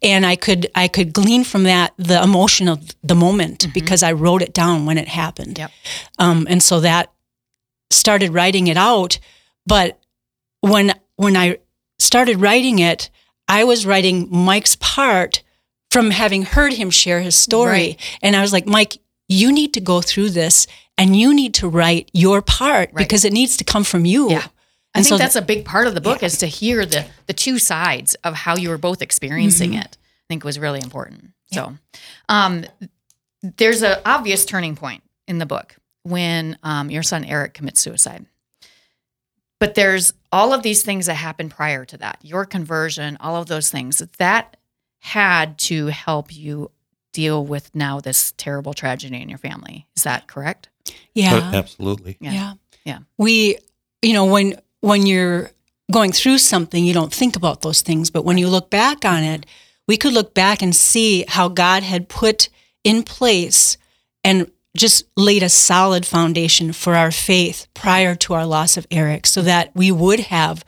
and 0.00 0.24
I 0.32 0.36
could 0.36 0.62
I 0.74 0.86
could 0.88 1.12
glean 1.12 1.42
from 1.44 1.64
that 1.64 1.92
the 1.98 2.22
emotion 2.22 2.68
of 2.68 2.78
the 3.10 3.14
moment 3.26 3.66
because 3.74 4.02
I 4.02 4.12
wrote 4.12 4.42
it 4.42 4.52
down 4.54 4.86
when 4.86 4.96
it 4.98 5.08
happened. 5.08 5.54
Mm-hmm. 5.56 5.60
Yep. 5.62 6.26
Um, 6.26 6.46
and 6.50 6.62
so 6.62 6.80
that 6.80 7.10
started 7.90 8.30
writing 8.32 8.66
it 8.68 8.76
out. 8.76 9.18
But 9.66 9.98
when 10.60 10.92
when 11.16 11.36
I 11.36 11.58
started 11.98 12.36
writing 12.40 12.78
it, 12.78 13.10
I 13.48 13.64
was 13.64 13.84
writing 13.84 14.28
Mike's 14.30 14.76
part 14.76 15.42
from 15.90 16.10
having 16.12 16.42
heard 16.44 16.72
him 16.74 16.90
share 16.90 17.20
his 17.20 17.34
story. 17.34 17.72
Right. 17.72 18.00
And 18.22 18.36
I 18.36 18.40
was 18.42 18.52
like, 18.52 18.66
Mike, 18.66 18.98
you 19.28 19.50
need 19.52 19.74
to 19.74 19.80
go 19.80 20.00
through 20.00 20.30
this 20.30 20.66
and 21.00 21.16
you 21.16 21.34
need 21.34 21.54
to 21.54 21.68
write 21.68 22.10
your 22.12 22.42
part 22.42 22.90
Right. 22.92 22.96
because 22.98 23.24
it 23.24 23.32
needs 23.32 23.56
to 23.56 23.64
come 23.64 23.82
from 23.84 24.04
you. 24.04 24.30
Yeah. 24.30 24.38
I 24.94 24.98
And 24.98 25.04
think 25.06 25.06
so 25.06 25.18
that's 25.18 25.36
a 25.36 25.42
big 25.42 25.64
part 25.64 25.86
of 25.86 25.94
the 25.94 26.00
book 26.00 26.22
is 26.22 26.38
to 26.38 26.46
hear 26.46 26.84
the 26.86 27.06
the 27.26 27.32
two 27.32 27.58
sides 27.58 28.14
of 28.24 28.34
how 28.34 28.56
you 28.56 28.68
were 28.70 28.78
both 28.78 29.02
experiencing 29.02 29.70
Mm-hmm. 29.70 29.80
it. 29.82 29.96
I 30.00 30.26
think 30.28 30.44
was 30.44 30.58
really 30.58 30.80
important. 30.80 31.30
So, 31.52 31.76
um, 32.28 32.64
there's 33.42 33.82
an 33.82 33.98
obvious 34.04 34.44
turning 34.44 34.76
point 34.76 35.02
in 35.26 35.38
the 35.38 35.46
book 35.46 35.74
when 36.04 36.56
um, 36.62 36.90
your 36.90 37.02
son 37.02 37.24
Eric 37.24 37.54
commits 37.54 37.80
suicide. 37.80 38.26
But 39.58 39.74
there's 39.74 40.14
all 40.32 40.52
of 40.54 40.62
these 40.62 40.82
things 40.82 41.06
that 41.06 41.14
happened 41.14 41.50
prior 41.50 41.84
to 41.84 41.96
that, 41.98 42.18
your 42.22 42.44
conversion, 42.46 43.16
all 43.20 43.36
of 43.36 43.46
those 43.48 43.70
things 43.70 44.02
that 44.18 44.56
had 45.00 45.58
to 45.58 45.86
help 45.88 46.34
you 46.34 46.70
deal 47.12 47.44
with 47.44 47.74
now 47.74 48.00
this 48.00 48.32
terrible 48.36 48.72
tragedy 48.72 49.20
in 49.20 49.28
your 49.28 49.38
family. 49.38 49.86
Is 49.96 50.04
that 50.04 50.26
correct? 50.28 50.68
Yeah. 51.14 51.50
absolutely. 51.54 52.16
Yeah. 52.20 52.32
Yeah. 52.32 52.52
Yeah. 52.84 52.98
We, 53.18 53.58
you 54.02 54.12
know, 54.12 54.24
when 54.26 54.54
when 54.80 55.06
you're 55.06 55.50
going 55.92 56.12
through 56.12 56.38
something, 56.38 56.84
you 56.84 56.94
don't 56.94 57.12
think 57.12 57.36
about 57.36 57.60
those 57.62 57.82
things, 57.82 58.10
but 58.10 58.24
when 58.24 58.38
you 58.38 58.48
look 58.48 58.70
back 58.70 59.04
on 59.04 59.22
it, 59.22 59.44
we 59.86 59.96
could 59.96 60.12
look 60.12 60.34
back 60.34 60.62
and 60.62 60.74
see 60.74 61.24
how 61.28 61.48
God 61.48 61.82
had 61.82 62.08
put 62.08 62.48
in 62.84 63.02
place 63.02 63.76
and 64.24 64.50
just 64.76 65.04
laid 65.16 65.42
a 65.42 65.48
solid 65.48 66.06
foundation 66.06 66.72
for 66.72 66.94
our 66.94 67.10
faith 67.10 67.66
prior 67.74 68.14
to 68.14 68.34
our 68.34 68.46
loss 68.46 68.76
of 68.76 68.86
Eric, 68.90 69.26
so 69.26 69.42
that 69.42 69.74
we 69.74 69.90
would 69.90 70.20
have 70.20 70.64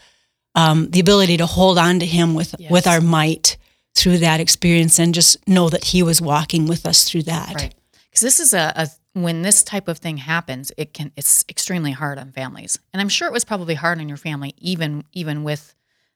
um, 0.55 0.91
the 0.91 1.01
ability 1.01 1.37
to 1.37 1.47
hold 1.47 1.79
on 1.79 2.01
to 2.01 2.07
Him 2.07 2.35
with 2.35 2.55
Yes. 2.59 2.71
with 2.71 2.87
our 2.87 3.01
might 3.01 3.57
through 3.95 4.19
that 4.19 4.41
experience, 4.41 4.99
and 4.99 5.15
just 5.15 5.37
know 5.47 5.69
that 5.71 5.85
He 5.85 6.03
was 6.03 6.21
walking 6.21 6.67
with 6.67 6.85
us 6.85 7.05
through 7.09 7.23
that. 7.23 7.55
Right. 7.55 7.75
Because 8.11 8.23
this 8.23 8.41
is 8.41 8.53
a, 8.53 8.73
a 8.75 8.89
when 9.15 9.43
this 9.43 9.63
type 9.63 9.89
of 9.89 9.99
thing 9.99 10.19
happens, 10.19 10.73
it 10.77 10.93
can 10.95 11.13
it's 11.17 11.45
extremely 11.49 11.93
hard 11.93 12.19
on 12.19 12.33
families, 12.33 12.79
and 12.93 13.01
I'm 13.01 13.09
sure 13.09 13.29
it 13.29 13.33
was 13.33 13.45
probably 13.45 13.75
hard 13.75 13.99
on 13.99 14.09
your 14.09 14.17
family, 14.17 14.55
even 14.59 15.05
even 15.13 15.45
with 15.45 15.75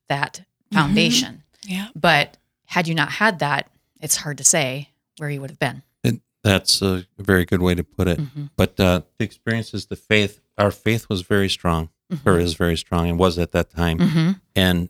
that 0.08 0.42
foundation. 0.72 1.42
Yeah. 1.62 1.88
But 1.94 2.38
had 2.66 2.88
you 2.88 2.94
not 2.94 3.12
had 3.12 3.38
that, 3.40 3.68
it's 4.00 4.16
hard 4.16 4.38
to 4.38 4.44
say 4.44 4.90
where 5.18 5.30
you 5.30 5.40
would 5.40 5.50
have 5.50 5.58
been. 5.58 5.82
It, 6.02 6.20
that's 6.42 6.82
a 6.82 7.06
very 7.18 7.44
good 7.44 7.62
way 7.62 7.74
to 7.74 7.84
put 7.84 8.08
it. 8.08 8.18
Mhm. 8.18 8.50
But 8.56 8.78
uh, 8.78 9.02
the 9.18 9.24
experiences, 9.24 9.86
the 9.86 9.96
faith, 9.96 10.40
our 10.58 10.70
faith 10.70 11.08
was 11.08 11.22
very 11.22 11.48
strong, 11.48 11.90
or 12.24 12.38
is 12.38 12.54
very 12.54 12.76
strong, 12.76 13.08
and 13.08 13.18
was 13.18 13.38
at 13.38 13.52
that 13.52 13.70
time. 13.70 13.98
Mm-hmm. 13.98 14.30
And 14.54 14.88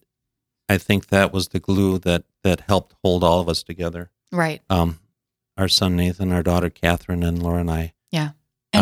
I 0.68 0.78
think 0.78 1.08
that 1.08 1.32
was 1.32 1.48
the 1.48 1.60
glue 1.60 1.98
that 2.00 2.24
that 2.42 2.60
helped 2.62 2.94
hold 3.02 3.24
all 3.24 3.40
of 3.40 3.48
us 3.48 3.62
together. 3.62 4.10
Right. 4.32 4.62
Um, 4.68 5.00
our 5.56 5.68
son 5.68 5.96
Nathan, 5.96 6.32
our 6.32 6.42
daughter 6.42 6.70
Catherine, 6.70 7.22
and 7.22 7.42
Laura 7.42 7.60
and 7.60 7.70
I. 7.70 7.94
And 8.12 8.32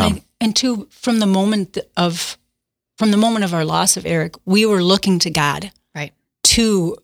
Um, 0.03 0.15
I, 0.15 0.23
and 0.41 0.57
two, 0.57 0.89
from 0.91 1.19
the 1.21 1.27
moment 1.27 1.79
of 1.97 2.37
from 2.97 3.11
the 3.11 3.17
moment 3.17 3.45
of 3.45 3.53
our 3.53 3.65
loss 3.65 3.97
of 3.97 4.07
Eric, 4.07 4.35
we 4.45 4.65
were 4.65 4.83
looking 4.83 5.19
to 5.19 5.29
God, 5.31 5.73
Right. 5.97 6.13
to 6.45 6.97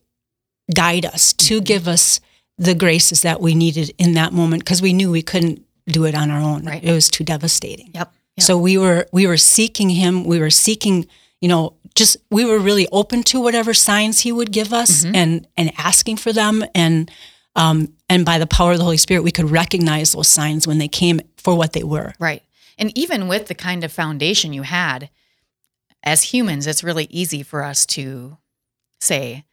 guide 0.72 1.04
us, 1.04 1.32
to 1.32 1.60
Mhm. 1.60 1.64
give 1.64 1.88
us 1.88 2.20
the 2.58 2.74
graces 2.76 3.22
that 3.22 3.40
we 3.40 3.54
needed 3.54 3.92
in 3.98 4.14
that 4.14 4.32
moment, 4.32 4.62
because 4.64 4.80
we 4.80 4.92
knew 4.92 5.10
we 5.10 5.22
couldn't 5.22 5.62
do 5.88 6.04
it 6.04 6.14
on 6.14 6.30
our 6.30 6.40
own. 6.40 6.64
Right. 6.64 6.82
It 6.84 6.92
was 6.92 7.08
too 7.08 7.24
devastating. 7.24 7.90
Yep. 7.94 8.12
Yep. 8.36 8.44
So 8.46 8.56
we 8.56 8.78
were 8.78 9.06
we 9.12 9.26
were 9.26 9.36
seeking 9.36 9.90
Him. 9.90 10.24
We 10.24 10.38
were 10.38 10.50
seeking, 10.50 11.06
you 11.40 11.48
know, 11.48 11.74
just 11.96 12.16
we 12.30 12.44
were 12.44 12.58
really 12.60 12.86
open 12.92 13.22
to 13.24 13.40
whatever 13.40 13.74
signs 13.74 14.20
He 14.20 14.30
would 14.32 14.52
give 14.52 14.72
us, 14.72 15.04
Mhm. 15.04 15.16
and 15.16 15.46
and 15.56 15.72
asking 15.76 16.18
for 16.18 16.32
them, 16.32 16.64
and 16.74 17.10
um, 17.56 17.92
and 18.10 18.26
by 18.26 18.38
the 18.38 18.46
power 18.46 18.72
of 18.72 18.78
the 18.78 18.84
Holy 18.84 18.98
Spirit, 18.98 19.22
we 19.22 19.30
could 19.30 19.50
recognize 19.50 20.12
those 20.12 20.28
signs 20.28 20.66
when 20.66 20.76
they 20.78 20.88
came 20.88 21.20
for 21.38 21.54
what 21.54 21.72
they 21.72 21.82
were. 21.84 22.12
Right. 22.18 22.42
And 22.76 22.96
even 22.98 23.28
with 23.28 23.46
the 23.46 23.54
kind 23.54 23.84
of 23.84 23.92
foundation 23.92 24.52
you 24.52 24.62
had, 24.62 25.08
as 26.02 26.24
humans, 26.24 26.66
it's 26.66 26.82
really 26.84 27.06
easy 27.10 27.42
for 27.42 27.62
us 27.62 27.86
to 27.86 28.36
say, 29.00 29.44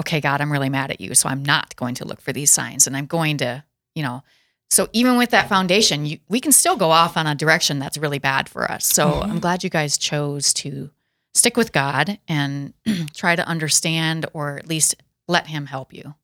okay, 0.00 0.20
God, 0.20 0.40
I'm 0.40 0.52
really 0.52 0.68
mad 0.68 0.90
at 0.90 1.00
you. 1.00 1.14
So 1.14 1.28
I'm 1.28 1.44
not 1.44 1.74
going 1.76 1.94
to 1.96 2.04
look 2.04 2.20
for 2.20 2.32
these 2.32 2.50
signs 2.52 2.86
and 2.86 2.96
I'm 2.96 3.06
going 3.06 3.38
to, 3.38 3.64
you 3.94 4.02
know. 4.02 4.22
So 4.70 4.88
even 4.92 5.16
with 5.16 5.30
that 5.30 5.48
foundation, 5.48 6.06
you, 6.06 6.18
we 6.28 6.40
can 6.40 6.50
still 6.52 6.76
go 6.76 6.90
off 6.90 7.16
on 7.16 7.26
a 7.26 7.34
direction 7.34 7.78
that's 7.78 7.98
really 7.98 8.18
bad 8.18 8.48
for 8.48 8.70
us. 8.70 8.86
So 8.86 9.10
Mhm. 9.10 9.24
I'm 9.30 9.38
glad 9.38 9.62
you 9.64 9.70
guys 9.70 9.98
chose 9.98 10.52
to 10.54 10.90
stick 11.34 11.56
with 11.56 11.72
God 11.72 12.18
and 12.26 12.72
try 13.14 13.36
to 13.36 13.46
understand 13.46 14.26
or 14.32 14.58
at 14.58 14.66
least 14.66 14.96
let 15.28 15.46
Him 15.48 15.66
help 15.66 15.92
you. 15.92 16.14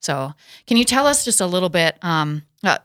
So, 0.00 0.32
can 0.66 0.76
you 0.76 0.84
tell 0.84 1.06
us 1.06 1.24
just 1.24 1.40
a 1.40 1.46
little 1.46 1.68
bit? 1.68 1.96
Um, 2.02 2.42
uh, 2.62 2.78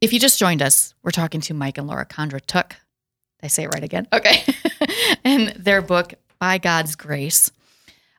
if 0.00 0.12
you 0.12 0.20
just 0.20 0.38
joined 0.38 0.62
us, 0.62 0.94
we're 1.02 1.10
talking 1.10 1.40
to 1.42 1.54
Mike 1.54 1.78
and 1.78 1.86
Laura 1.86 2.06
Kondratuk. 2.06 2.68
Did 2.70 3.44
I 3.44 3.46
say 3.48 3.64
it 3.64 3.68
right 3.74 3.82
again? 3.82 4.06
Okay. 4.12 4.42
and 5.24 5.48
their 5.56 5.82
book, 5.82 6.14
By 6.38 6.58
God's 6.58 6.94
Grace. 6.96 7.50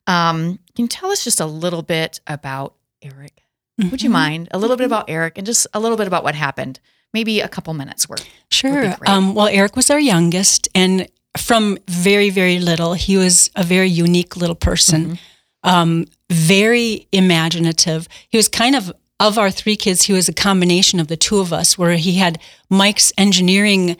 Um, 0.07 0.59
can 0.75 0.83
you 0.83 0.87
tell 0.87 1.11
us 1.11 1.23
just 1.23 1.39
a 1.39 1.45
little 1.45 1.81
bit 1.83 2.19
about 2.27 2.73
Eric? 3.01 3.43
Would 3.77 4.01
you 4.01 4.09
Mhm. 4.09 4.13
mind? 4.13 4.47
A 4.51 4.57
little 4.57 4.75
bit 4.75 4.85
about 4.85 5.05
Eric 5.09 5.37
and 5.37 5.45
just 5.45 5.67
a 5.73 5.79
little 5.79 5.95
bit 5.97 6.07
about 6.07 6.23
what 6.23 6.35
happened. 6.35 6.79
Maybe 7.13 7.39
a 7.39 7.47
couple 7.47 7.73
minutes 7.73 8.09
worth. 8.09 8.25
Sure. 8.51 8.95
Um, 9.05 9.33
well, 9.35 9.47
Eric 9.47 9.75
was 9.77 9.89
our 9.89 9.99
youngest, 9.99 10.67
and 10.75 11.07
from 11.37 11.77
very, 11.87 12.29
very 12.29 12.59
little, 12.59 12.93
he 12.93 13.15
was 13.17 13.49
a 13.55 13.63
very 13.63 13.87
unique 13.89 14.35
little 14.35 14.55
person. 14.55 15.17
Um, 15.63 16.05
very 16.31 17.07
imaginative. 17.11 18.07
He 18.29 18.37
was 18.37 18.47
kind 18.47 18.75
of 18.75 18.91
of 19.19 19.37
our 19.37 19.51
three 19.51 19.75
kids. 19.75 20.03
He 20.03 20.13
was 20.13 20.29
a 20.29 20.33
combination 20.33 20.99
of 20.99 21.07
the 21.07 21.17
two 21.17 21.39
of 21.39 21.51
us, 21.51 21.77
where 21.77 21.95
he 21.97 22.13
had 22.15 22.39
Mike's 22.69 23.11
engineering. 23.17 23.97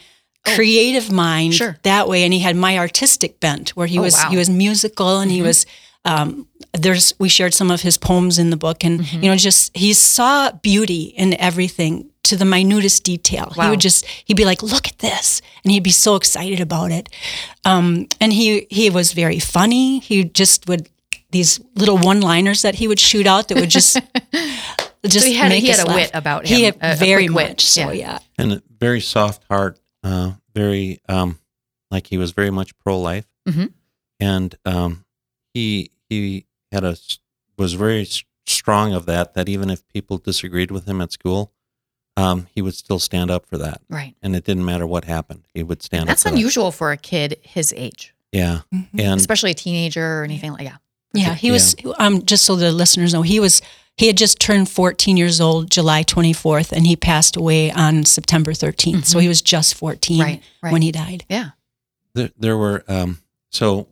Creative 0.56 1.12
mind 1.12 1.54
Oh. 1.54 1.58
Sure. 1.58 1.78
that 1.84 2.08
way, 2.08 2.24
and 2.24 2.34
he 2.34 2.40
had 2.40 2.56
my 2.56 2.78
artistic 2.78 3.42
bent, 3.42 3.72
where 3.76 3.88
he 3.88 4.00
Oh, 4.00 4.04
was 4.04 4.14
wow. 4.16 4.30
he 4.30 4.38
was 4.38 4.50
musical 4.50 5.20
and 5.20 5.30
Mm-hmm. 5.30 5.36
he 5.36 5.42
was 5.42 5.66
um, 6.06 6.48
there's 6.74 7.14
we 7.20 7.28
shared 7.28 7.54
some 7.54 7.70
of 7.70 7.82
his 7.82 7.98
poems 7.98 8.40
in 8.40 8.50
the 8.50 8.56
book 8.58 8.86
and 8.86 9.02
Mm-hmm. 9.02 9.22
you 9.24 9.30
know 9.30 9.36
just 9.36 9.76
he 9.78 9.92
saw 9.94 10.50
beauty 10.52 11.14
in 11.18 11.34
everything 11.40 12.10
to 12.24 12.38
the 12.38 12.46
minutest 12.46 13.04
detail 13.04 13.52
he 13.54 13.70
would 13.70 13.82
just 13.82 14.06
he'd 14.26 14.38
be 14.38 14.46
like 14.46 14.64
look 14.64 14.88
at 14.88 15.00
this 15.00 15.42
and 15.64 15.72
he'd 15.74 15.84
be 15.84 15.92
so 15.92 16.16
excited 16.16 16.62
about 16.62 16.92
it 16.92 17.10
um, 17.66 18.08
and 18.22 18.32
he 18.32 18.66
he 18.70 18.90
was 18.90 19.12
very 19.12 19.40
funny 19.40 20.00
he 20.00 20.24
just 20.24 20.68
would 20.70 20.88
these 21.32 21.60
little 21.76 21.98
one 21.98 22.22
liners 22.22 22.62
that 22.64 22.76
he 22.76 22.88
would 22.88 23.00
shoot 23.00 23.28
out 23.28 23.48
that 23.50 23.58
would 23.60 23.70
just 23.70 23.98
just 25.06 25.20
So 25.26 25.26
he 25.26 25.36
had, 25.36 25.50
make 25.50 25.62
he 25.64 25.70
had 25.70 25.80
us 25.80 25.84
a 25.86 25.88
laugh. 25.88 25.96
wit 25.96 26.12
about 26.14 26.46
him. 26.48 26.58
he 26.58 26.64
had 26.64 26.76
a- 26.82 26.94
a 26.94 26.96
very 26.96 27.28
quick 27.28 27.36
wit. 27.36 27.50
much 27.52 27.66
so 27.66 27.92
yeah, 27.92 28.20
and 28.38 28.54
a 28.54 28.64
very 28.80 29.02
soft 29.02 29.44
heart, 29.50 29.80
uh, 30.04 30.34
very 30.56 31.00
um, 31.08 31.40
like 31.92 32.08
he 32.08 32.18
was 32.18 32.32
very 32.32 32.50
much 32.52 32.78
pro 32.80 33.00
life, 33.00 33.26
Mhm. 33.48 33.74
and 34.20 34.56
um, 34.66 35.06
he 35.54 35.92
he 36.10 36.46
had 36.72 36.84
a 36.84 36.98
was 37.58 37.74
very 37.74 38.08
strong 38.48 38.94
of 38.94 39.06
that. 39.06 39.34
That 39.36 39.48
even 39.50 39.70
if 39.70 39.88
people 39.88 40.18
disagreed 40.18 40.72
with 40.72 40.86
him 40.88 41.02
at 41.02 41.12
school, 41.12 41.52
um, 42.18 42.48
he 42.54 42.62
would 42.62 42.76
still 42.76 43.00
stand 43.00 43.30
up 43.32 43.46
for 43.46 43.58
that, 43.58 43.82
Right. 43.90 44.16
and 44.22 44.36
it 44.36 44.44
didn't 44.46 44.66
matter 44.66 44.88
what 44.88 45.06
happened. 45.06 45.46
He 45.54 45.64
would 45.64 45.82
stand 45.84 46.08
That's 46.10 46.22
up. 46.26 46.30
for 46.32 46.36
that. 46.36 46.40
unusual 46.40 46.72
for 46.72 46.92
a 46.92 46.98
kid 46.98 47.38
his 47.44 47.74
age, 47.78 48.14
Yeah, 48.32 48.62
Mhm. 48.74 48.88
and 49.00 49.20
especially 49.20 49.52
a 49.52 49.56
teenager 49.56 50.22
or 50.22 50.24
anything 50.24 50.52
like 50.54 50.68
that. 50.68 50.82
Yeah, 51.14 51.34
he 51.34 51.52
was. 51.52 51.76
Um, 51.98 52.24
just 52.26 52.46
so 52.46 52.56
the 52.56 52.72
listeners 52.72 53.14
know, 53.14 53.22
he 53.24 53.40
was. 53.40 53.62
He 53.98 54.08
had 54.08 54.16
just 54.16 54.40
turned 54.40 54.70
14 54.70 55.18
years 55.18 55.42
old, 55.42 55.70
July 55.70 56.04
24th, 56.06 56.72
and 56.72 56.88
he 56.88 56.96
passed 56.96 57.36
away 57.36 57.70
on 57.70 58.06
September 58.06 58.54
13th. 58.54 59.04
So 59.04 59.20
he 59.20 59.28
was 59.28 59.42
just 59.42 59.76
14 59.76 60.22
Right, 60.22 60.42
right. 60.64 60.72
when 60.72 60.82
he 60.82 60.90
died. 60.94 61.26
Yeah. 61.28 61.50
there, 62.14 62.30
there 62.38 62.56
were 62.58 62.86
um, 62.88 63.20
so 63.52 63.90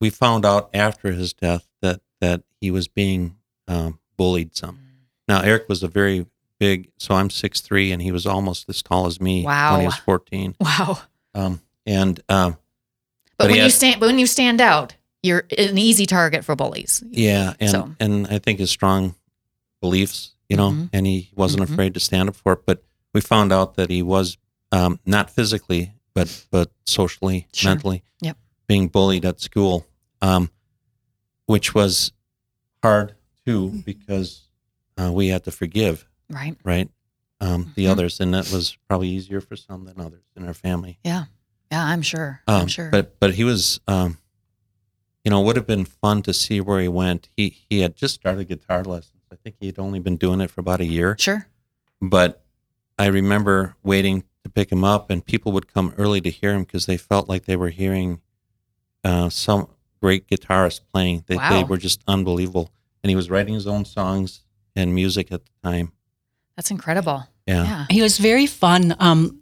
we 0.00 0.08
found 0.08 0.46
out 0.46 0.70
after 0.72 1.12
his 1.12 1.32
death 1.34 1.66
that 1.82 2.00
that 2.22 2.42
he 2.60 2.70
was 2.70 2.88
being 2.88 3.36
um, 3.68 3.98
bullied 4.16 4.56
some. 4.56 4.78
Now 5.28 5.42
Eric 5.42 5.68
was 5.68 5.82
a 5.82 5.88
very 5.88 6.24
big, 6.58 6.90
so 6.98 7.14
I'm 7.14 7.28
six 7.28 7.60
three, 7.60 7.92
and 7.92 8.00
he 8.00 8.12
was 8.12 8.24
almost 8.26 8.66
as 8.70 8.80
tall 8.82 9.06
as 9.06 9.20
me 9.20 9.44
Wow. 9.44 9.72
when 9.72 9.80
he 9.80 9.86
was 9.86 9.96
fourteen. 9.96 10.56
Wow. 10.60 11.00
Um, 11.34 11.60
and 11.84 12.18
um, 12.30 12.52
But, 13.36 13.44
But 13.44 13.50
he 13.50 13.56
when 13.56 13.64
you 13.64 13.70
stand, 13.70 14.00
but 14.00 14.06
when 14.06 14.18
you 14.18 14.26
stand 14.26 14.62
out, 14.62 14.94
you're 15.22 15.44
an 15.58 15.78
easy 15.78 16.06
target 16.06 16.44
for 16.44 16.54
bullies. 16.56 17.02
yeah, 17.10 17.54
and 17.60 17.70
So- 17.70 17.94
and 18.00 18.26
I 18.28 18.38
think 18.38 18.58
his 18.58 18.70
strong 18.70 19.14
beliefs, 19.80 20.32
you 20.48 20.56
know, 20.56 20.70
Mhm. 20.70 20.90
and 20.92 21.06
he 21.06 21.30
wasn't 21.34 21.62
Mhm. 21.64 21.72
afraid 21.72 21.94
to 21.94 22.00
stand 22.00 22.28
up 22.28 22.36
for 22.36 22.52
it. 22.54 22.66
But 22.66 22.84
we 23.12 23.20
found 23.20 23.52
out 23.52 23.74
that 23.76 23.90
he 23.90 24.02
was 24.02 24.36
um, 24.72 24.98
not 25.06 25.30
physically, 25.30 25.92
but 26.12 26.46
but 26.50 26.72
socially, 26.84 27.46
Sure. 27.52 27.70
mentally. 27.70 28.02
Yep. 28.20 28.36
Being 28.66 28.88
bullied 28.88 29.24
at 29.24 29.40
school, 29.40 29.86
um, 30.20 30.50
which 31.46 31.72
was 31.74 32.12
hard 32.82 33.14
too 33.44 33.68
Mm-hmm. 33.68 33.78
because 33.80 34.42
uh, 34.98 35.12
we 35.12 35.28
had 35.28 35.44
to 35.44 35.50
forgive, 35.52 36.04
Right. 36.30 36.56
right, 36.64 36.90
um, 37.40 37.72
the 37.76 37.84
Mhm. 37.84 37.90
others, 37.90 38.18
and 38.18 38.32
that 38.34 38.50
was 38.50 38.76
probably 38.88 39.08
easier 39.10 39.40
for 39.40 39.54
some 39.54 39.84
than 39.84 40.00
others 40.00 40.24
in 40.34 40.44
our 40.46 40.54
family. 40.54 40.98
Yeah. 41.04 41.26
Yeah. 41.70 41.84
I'm 41.84 42.02
sure. 42.02 42.40
Um, 42.48 42.62
I'm 42.62 42.68
sure. 42.68 42.90
But 42.90 43.20
but 43.20 43.34
he 43.34 43.44
was, 43.44 43.78
um, 43.86 44.18
you 45.26 45.30
know, 45.30 45.42
it 45.42 45.44
would 45.44 45.56
have 45.56 45.66
been 45.66 45.84
fun 45.84 46.22
to 46.22 46.32
see 46.32 46.60
where 46.60 46.80
he 46.80 46.86
went. 46.86 47.28
He 47.36 47.58
he 47.68 47.80
had 47.80 47.96
just 47.96 48.14
started 48.14 48.46
guitar 48.46 48.84
lessons. 48.84 49.22
I 49.32 49.34
think 49.34 49.56
he'd 49.58 49.76
only 49.76 49.98
been 49.98 50.16
doing 50.16 50.40
it 50.40 50.52
for 50.52 50.60
about 50.60 50.80
a 50.80 50.84
year. 50.84 51.16
sure. 51.18 51.48
But 52.00 52.44
I 52.96 53.06
remember 53.06 53.74
waiting 53.82 54.22
to 54.44 54.50
pick 54.50 54.70
him 54.70 54.84
up, 54.84 55.10
and 55.10 55.26
people 55.26 55.50
would 55.50 55.66
come 55.66 55.92
early 55.98 56.20
to 56.20 56.30
hear 56.30 56.54
him 56.54 56.62
because 56.62 56.86
they 56.86 56.96
felt 56.96 57.28
like 57.28 57.46
they 57.46 57.56
were 57.56 57.70
hearing 57.70 58.20
uh, 59.02 59.28
some 59.28 59.68
great 60.00 60.28
guitarist 60.28 60.82
playing. 60.92 61.24
They, 61.26 61.38
they 61.50 61.64
were 61.64 61.78
just 61.78 62.04
unbelievable. 62.06 62.70
And 63.02 63.10
he 63.10 63.16
was 63.16 63.28
writing 63.28 63.54
his 63.54 63.66
own 63.66 63.84
songs 63.84 64.44
and 64.76 64.94
music 64.94 65.32
at 65.32 65.44
the 65.44 65.50
time. 65.64 65.90
That's 66.54 66.70
incredible. 66.70 67.26
Yeah. 67.46 67.64
Yeah. 67.64 67.86
He 67.90 68.00
was 68.00 68.18
very 68.18 68.46
fun. 68.46 68.94
Um, 69.00 69.40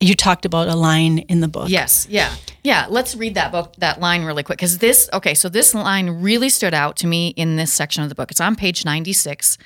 you 0.00 0.14
talked 0.14 0.46
about 0.46 0.68
a 0.68 0.74
line 0.74 1.18
in 1.18 1.40
the 1.40 1.48
book. 1.48 1.68
Yes. 1.68 2.06
Yeah. 2.10 2.34
Yeah. 2.62 2.86
Let's 2.88 3.14
read 3.14 3.34
that 3.34 3.52
book, 3.52 3.74
that 3.78 4.00
line 4.00 4.24
really 4.24 4.42
quick. 4.42 4.58
Because 4.58 4.78
this, 4.78 5.10
okay, 5.12 5.34
so 5.34 5.48
this 5.48 5.74
line 5.74 6.22
really 6.22 6.48
stood 6.48 6.72
out 6.72 6.96
to 6.98 7.06
me 7.06 7.28
in 7.28 7.56
this 7.56 7.72
section 7.72 8.02
of 8.02 8.08
the 8.08 8.14
book. 8.14 8.30
It's 8.30 8.40
on 8.40 8.56
page 8.56 8.84
96. 8.84 9.58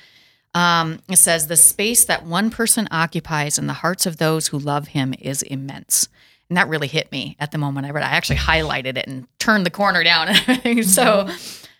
Um, 0.53 0.99
it 1.09 1.17
says, 1.17 1.47
The 1.47 1.55
space 1.55 2.05
that 2.05 2.25
one 2.25 2.49
person 2.49 2.87
occupies 2.91 3.57
in 3.57 3.67
the 3.67 3.73
hearts 3.73 4.05
of 4.05 4.17
those 4.17 4.47
who 4.47 4.59
love 4.59 4.89
him 4.89 5.13
is 5.19 5.41
immense. 5.41 6.09
And 6.49 6.57
that 6.57 6.67
really 6.67 6.87
hit 6.87 7.11
me 7.11 7.37
at 7.39 7.51
the 7.51 7.57
moment 7.57 7.87
I 7.87 7.91
read 7.91 8.03
it. 8.03 8.07
I 8.07 8.11
actually 8.11 8.37
highlighted 8.37 8.97
it 8.97 9.07
and 9.07 9.27
turned 9.39 9.65
the 9.65 9.71
corner 9.71 10.03
down. 10.03 10.33
so, 10.83 11.29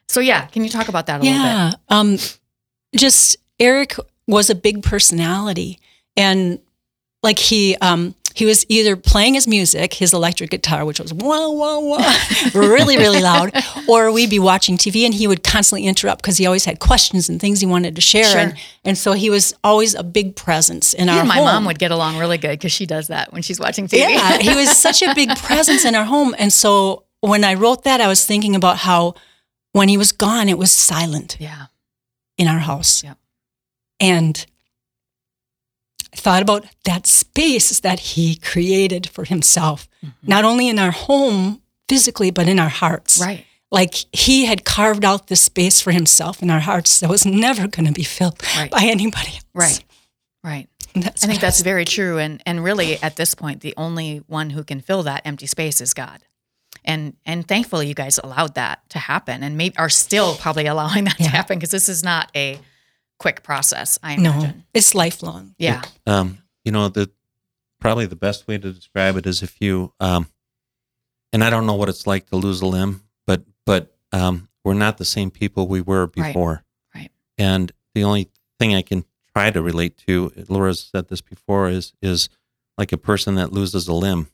so 0.08 0.20
yeah, 0.22 0.46
can 0.48 0.64
you 0.64 0.70
talk 0.70 0.88
about 0.88 1.08
that 1.08 1.22
a 1.22 1.24
little 1.24 1.38
bit? 1.38 1.44
Yeah. 1.44 1.72
Um, 1.90 2.18
just 2.96 3.38
Eric 3.60 3.96
was 4.28 4.50
a 4.50 4.56
big 4.56 4.82
personality, 4.82 5.80
and 6.18 6.60
like 7.22 7.38
he 7.38 7.76
um, 7.78 8.16
he 8.36 8.46
was 8.46 8.66
either 8.70 8.96
playing 8.96 9.34
his 9.34 9.48
music, 9.48 9.94
his 9.96 10.14
electric 10.14 10.52
guitar, 10.52 10.86
which 10.86 11.00
was 11.00 11.12
wah 11.14 11.50
wah 11.50 11.80
wah, 11.80 12.14
really 12.54 12.98
really 12.98 13.22
loud, 13.22 13.52
or 13.88 14.12
we'd 14.12 14.30
be 14.30 14.40
watching 14.40 14.78
TV, 14.78 15.06
and 15.06 15.14
he 15.14 15.26
would 15.26 15.42
constantly 15.42 15.88
interrupt 15.88 16.22
because 16.22 16.38
he 16.38 16.46
always 16.46 16.66
had 16.66 16.80
questions 16.80 17.30
and 17.30 17.40
things 17.42 17.60
he 17.62 17.66
wanted 17.66 17.96
to 17.96 18.02
share, 18.02 18.26
Sure. 18.26 18.40
and 18.42 18.58
and 18.84 18.98
so 18.98 19.14
he 19.14 19.30
was 19.30 19.54
always 19.64 19.96
a 19.96 20.04
big 20.04 20.36
presence 20.36 20.94
in 20.94 21.08
He 21.08 21.14
our 21.14 21.22
and 21.22 21.28
my 21.28 21.36
home. 21.36 21.46
mom 21.46 21.66
would 21.66 21.80
get 21.80 21.92
along 21.92 22.18
really 22.20 22.38
good 22.38 22.52
because 22.60 22.72
she 22.74 22.86
does 22.86 23.08
that 23.08 23.32
when 23.34 23.42
she's 23.42 23.60
watching 23.60 23.88
TV. 23.88 24.00
Yeah, 24.00 24.38
he 24.38 24.54
was 24.56 24.70
such 24.88 25.02
a 25.02 25.16
big 25.16 25.36
presence 25.38 25.86
in 25.86 25.96
our 25.96 26.06
home. 26.06 26.36
And 26.38 26.52
so 26.54 27.06
when 27.22 27.44
I 27.44 27.54
wrote 27.56 27.84
that, 27.86 28.02
I 28.02 28.08
was 28.08 28.26
thinking 28.26 28.56
about 28.56 28.78
how 28.78 29.16
when 29.72 29.88
he 29.90 29.98
was 29.98 30.12
gone, 30.12 30.50
it 30.50 30.58
was 30.58 30.72
silent 30.72 31.38
yeah. 31.40 31.68
in 32.38 32.48
our 32.48 32.60
house. 32.60 33.04
Yep. 33.04 33.18
And 34.00 34.46
thought 36.16 36.42
about 36.42 36.66
that 36.86 37.08
space 37.08 37.80
that 37.82 38.00
he 38.00 38.36
created 38.36 39.10
for 39.10 39.26
himself, 39.26 39.88
mm-hmm. 40.04 40.28
not 40.28 40.46
only 40.46 40.68
in 40.70 40.80
our 40.80 40.92
home 40.92 41.62
physically, 41.90 42.32
but 42.32 42.48
in 42.48 42.60
our 42.60 42.70
hearts. 42.70 43.20
Right. 43.20 43.46
Like 43.72 43.96
he 44.14 44.46
had 44.46 44.64
carved 44.64 45.04
out 45.04 45.28
this 45.28 45.42
space 45.42 45.82
for 45.82 45.92
himself 45.92 46.42
in 46.42 46.50
our 46.50 46.62
hearts 46.62 47.00
that 47.00 47.10
was 47.10 47.26
never 47.26 47.68
going 47.68 47.86
to 47.88 47.92
be 47.94 48.04
filled 48.04 48.42
Right. 48.56 48.72
by 48.72 48.84
anybody 48.84 49.30
else. 49.32 49.44
Right. 49.54 49.84
Right. 50.44 50.70
I 50.96 51.10
think 51.10 51.42
that's 51.42 51.62
very 51.62 51.84
true. 51.84 52.20
And 52.20 52.42
and 52.46 52.64
really 52.64 53.02
at 53.04 53.18
this 53.18 53.36
point, 53.36 53.62
the 53.62 53.74
only 53.76 54.20
one 54.28 54.52
who 54.52 54.64
can 54.64 54.80
fill 54.80 55.04
that 55.04 55.24
empty 55.26 55.46
space 55.48 55.82
is 55.82 55.94
God. 55.94 56.22
And 56.86 57.16
and 57.26 57.46
thankfully 57.48 57.88
you 57.88 57.94
guys 57.96 58.18
allowed 58.24 58.56
that 58.56 58.88
to 58.92 59.00
happen 59.00 59.44
and 59.44 59.58
maybe 59.58 59.76
are 59.78 59.90
still 59.90 60.36
probably 60.36 60.68
allowing 60.68 61.04
that 61.06 61.20
Yeah. 61.20 61.26
to 61.26 61.32
happen 61.32 61.58
because 61.58 61.72
this 61.72 61.90
is 61.90 62.04
not 62.04 62.32
a 62.36 62.60
quick 63.20 63.44
process, 63.44 63.98
I 64.04 64.16
no, 64.16 64.32
imagine. 64.32 64.64
it's 64.74 64.96
lifelong. 64.96 65.56
Yeah. 65.58 65.82
Um, 66.06 66.40
you 66.64 66.72
know, 66.72 66.90
the 66.90 67.10
probably 67.80 68.06
the 68.06 68.16
best 68.16 68.48
way 68.48 68.58
to 68.58 68.74
describe 68.74 69.18
it 69.18 69.28
is 69.28 69.44
if 69.44 69.62
you 69.62 69.94
um, 70.00 70.28
and 71.32 71.44
I 71.44 71.50
don't 71.50 71.66
know 71.66 71.76
what 71.76 71.90
it's 71.90 72.08
like 72.08 72.28
to 72.28 72.36
lose 72.36 72.62
a 72.62 72.66
limb, 72.66 73.04
but 73.26 73.44
but 73.66 73.96
um, 74.12 74.50
we're 74.64 74.74
not 74.74 74.98
the 74.98 75.06
same 75.06 75.32
people 75.32 75.68
we 75.68 75.82
were 75.82 76.08
before. 76.08 76.64
Right. 76.94 77.12
And 77.38 77.72
the 77.94 78.04
only 78.04 78.30
thing 78.60 78.74
I 78.74 78.82
can 78.82 79.06
try 79.34 79.52
to 79.52 79.62
relate 79.62 79.98
to, 80.08 80.32
Laura's 80.48 80.90
said 80.92 81.08
this 81.10 81.22
before, 81.22 81.70
is 81.70 81.94
is 82.02 82.30
like 82.78 82.92
a 82.92 82.98
person 82.98 83.36
that 83.36 83.52
loses 83.52 83.88
a 83.88 83.94
limb. 83.94 84.30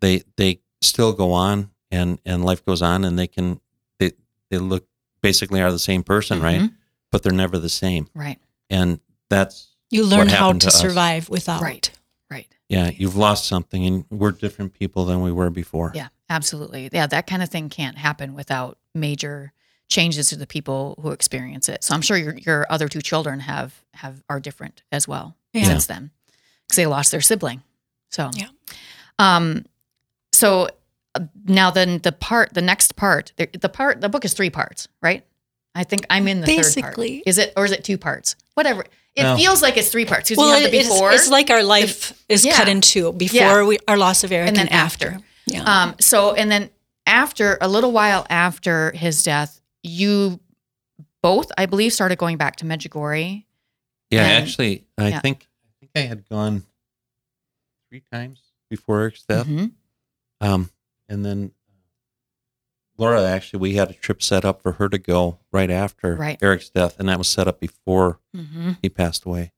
They 0.00 0.22
they 0.36 0.60
still 0.80 1.12
go 1.12 1.32
on 1.32 1.70
and 1.90 2.20
and 2.24 2.44
life 2.44 2.64
goes 2.64 2.82
on 2.82 3.04
and 3.04 3.18
they 3.18 3.26
can 3.26 3.60
they 3.98 4.12
they 4.50 4.58
look 4.58 4.86
basically 5.22 5.60
are 5.60 5.72
the 5.72 5.78
same 5.78 6.02
person, 6.02 6.40
right? 6.40 6.70
But 7.12 7.22
they're 7.22 7.32
never 7.32 7.58
the 7.58 7.68
same. 7.68 8.08
Right. 8.14 8.38
And 8.70 9.00
that's 9.30 9.68
You 9.90 10.04
learn 10.04 10.28
how 10.28 10.46
happened 10.46 10.62
to, 10.62 10.66
to 10.68 10.74
us. 10.74 10.80
survive 10.80 11.28
without. 11.28 11.60
Right. 11.62 11.90
Right. 12.30 12.48
yeah, 12.68 12.90
you've 12.90 13.14
lost 13.16 13.46
something 13.46 13.86
and 13.86 14.04
we're 14.10 14.32
different 14.32 14.72
people 14.74 15.04
than 15.04 15.22
we 15.22 15.30
were 15.30 15.48
before. 15.50 15.92
Yeah, 15.94 16.08
absolutely. 16.28 16.88
Yeah, 16.92 17.06
that 17.06 17.26
kind 17.28 17.40
of 17.42 17.48
thing 17.48 17.68
can't 17.68 17.96
happen 17.96 18.34
without 18.34 18.78
major 18.94 19.52
changes 19.88 20.30
to 20.30 20.36
the 20.36 20.46
people 20.48 20.98
who 21.00 21.12
experience 21.12 21.68
it. 21.68 21.84
So 21.84 21.94
I'm 21.94 22.02
sure 22.02 22.16
your 22.16 22.36
your 22.36 22.66
other 22.68 22.88
two 22.88 23.00
children 23.00 23.38
have 23.40 23.84
have 23.94 24.24
are 24.28 24.40
different 24.40 24.82
as 24.90 25.06
well 25.06 25.36
Yeah. 25.52 25.64
since 25.66 25.86
then 25.86 26.10
because 26.66 26.76
they 26.76 26.86
lost 26.86 27.12
their 27.12 27.20
sibling. 27.20 27.62
So 28.10 28.30
Yeah. 28.34 28.48
Um. 29.20 29.64
So 30.32 30.68
uh, 31.14 31.20
now 31.44 31.70
then 31.70 31.98
the 31.98 32.10
part 32.12 32.52
the 32.54 32.62
next 32.62 32.96
part 32.96 33.32
the, 33.36 33.48
the 33.58 33.68
part 33.68 34.00
the 34.00 34.08
book 34.08 34.24
is 34.24 34.34
three 34.34 34.50
parts 34.50 34.88
right. 35.00 35.24
I 35.76 35.84
think 35.84 36.06
I'm 36.10 36.26
in 36.28 36.40
the 36.40 36.46
third 36.46 36.56
Basically. 36.56 37.16
part. 37.18 37.22
Is 37.26 37.38
it 37.38 37.52
or 37.56 37.64
is 37.64 37.72
it 37.72 37.84
two 37.84 37.98
parts? 37.98 38.34
Whatever. 38.54 38.84
It 39.14 39.22
No. 39.22 39.36
feels 39.36 39.62
like 39.62 39.76
it's 39.76 39.88
three 39.88 40.04
parts 40.04 40.30
Well, 40.36 40.46
you 40.48 40.52
have 40.54 40.62
the 40.70 40.76
it- 40.76 40.80
it's, 40.80 40.88
before 40.88 41.12
it's 41.12 41.28
like 41.28 41.50
our 41.50 41.62
life 41.62 42.12
is 42.28 42.44
Yeah. 42.44 42.56
cut 42.56 42.68
in 42.68 42.80
two 42.80 43.12
before 43.12 43.40
Yeah. 43.40 43.64
we, 43.64 43.78
our 43.88 43.96
loss 43.96 44.24
of 44.24 44.32
Eric 44.32 44.48
And 44.48 44.58
and, 44.58 44.68
then 44.68 44.74
after. 44.76 45.08
after. 45.08 45.24
Yeah. 45.46 45.62
Um, 45.82 45.94
so, 46.00 46.34
and 46.34 46.50
then 46.50 46.70
after 47.06 47.56
a 47.60 47.68
little 47.68 47.92
while 47.92 48.26
after 48.28 48.90
his 48.92 49.22
death, 49.22 49.60
you 49.82 50.40
both, 51.22 51.50
I 51.56 51.66
believe, 51.66 51.92
started 51.92 52.18
going 52.18 52.36
back 52.36 52.56
to 52.56 52.64
Medjugorje. 52.64 53.44
Yeah, 54.10 54.22
And- 54.24 54.42
actually, 54.44 54.84
I 54.98 55.08
yeah. 55.08 55.20
think 55.20 55.46
I 55.64 55.72
think 55.80 55.90
I 55.94 56.00
had 56.08 56.28
gone 56.28 56.64
three 57.88 58.02
times 58.12 58.40
before 58.70 59.00
Eric's 59.00 59.22
death, 59.24 59.46
Mhm. 59.46 59.72
um, 60.40 60.70
and 61.08 61.24
then 61.24 61.52
Laura 62.98 63.22
actually 63.24 63.60
we 63.60 63.74
had 63.74 63.90
a 63.90 63.94
trip 63.94 64.22
set 64.22 64.44
up 64.44 64.62
for 64.62 64.72
her 64.72 64.88
to 64.88 64.98
go 64.98 65.38
right 65.52 65.70
after 65.70 66.14
Right. 66.16 66.38
Eric's 66.42 66.70
death, 66.70 66.98
and 66.98 67.08
that 67.08 67.18
was 67.18 67.28
set 67.28 67.46
up 67.48 67.60
before 67.60 68.20
Mhm. 68.34 68.78
he 68.82 68.88
passed 68.88 69.24
away. 69.24 69.52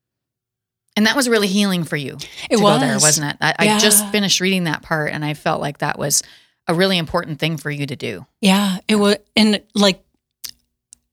And 0.97 1.07
that 1.07 1.15
was 1.15 1.29
really 1.29 1.47
healing 1.47 1.85
for 1.85 1.97
you 1.97 2.17
it 2.51 2.57
to 2.57 2.63
was 2.63 2.81
go 2.81 2.87
there, 2.87 2.99
wasn't 2.99 3.31
it? 3.31 3.37
I, 3.41 3.55
I 3.59 3.79
just 3.79 4.05
finished 4.11 4.41
reading 4.41 4.65
that 4.65 4.83
part, 4.83 5.13
and 5.13 5.25
I 5.25 5.35
felt 5.35 5.61
like 5.61 5.79
that 5.79 5.99
was 5.99 6.23
a 6.67 6.75
really 6.75 6.99
important 6.99 7.39
thing 7.39 7.57
for 7.57 7.71
you 7.71 7.87
to 7.87 7.95
do. 7.97 8.27
Yeah, 8.41 8.79
it 8.89 8.97
was, 8.97 9.17
and 9.37 9.63
like, 9.75 10.03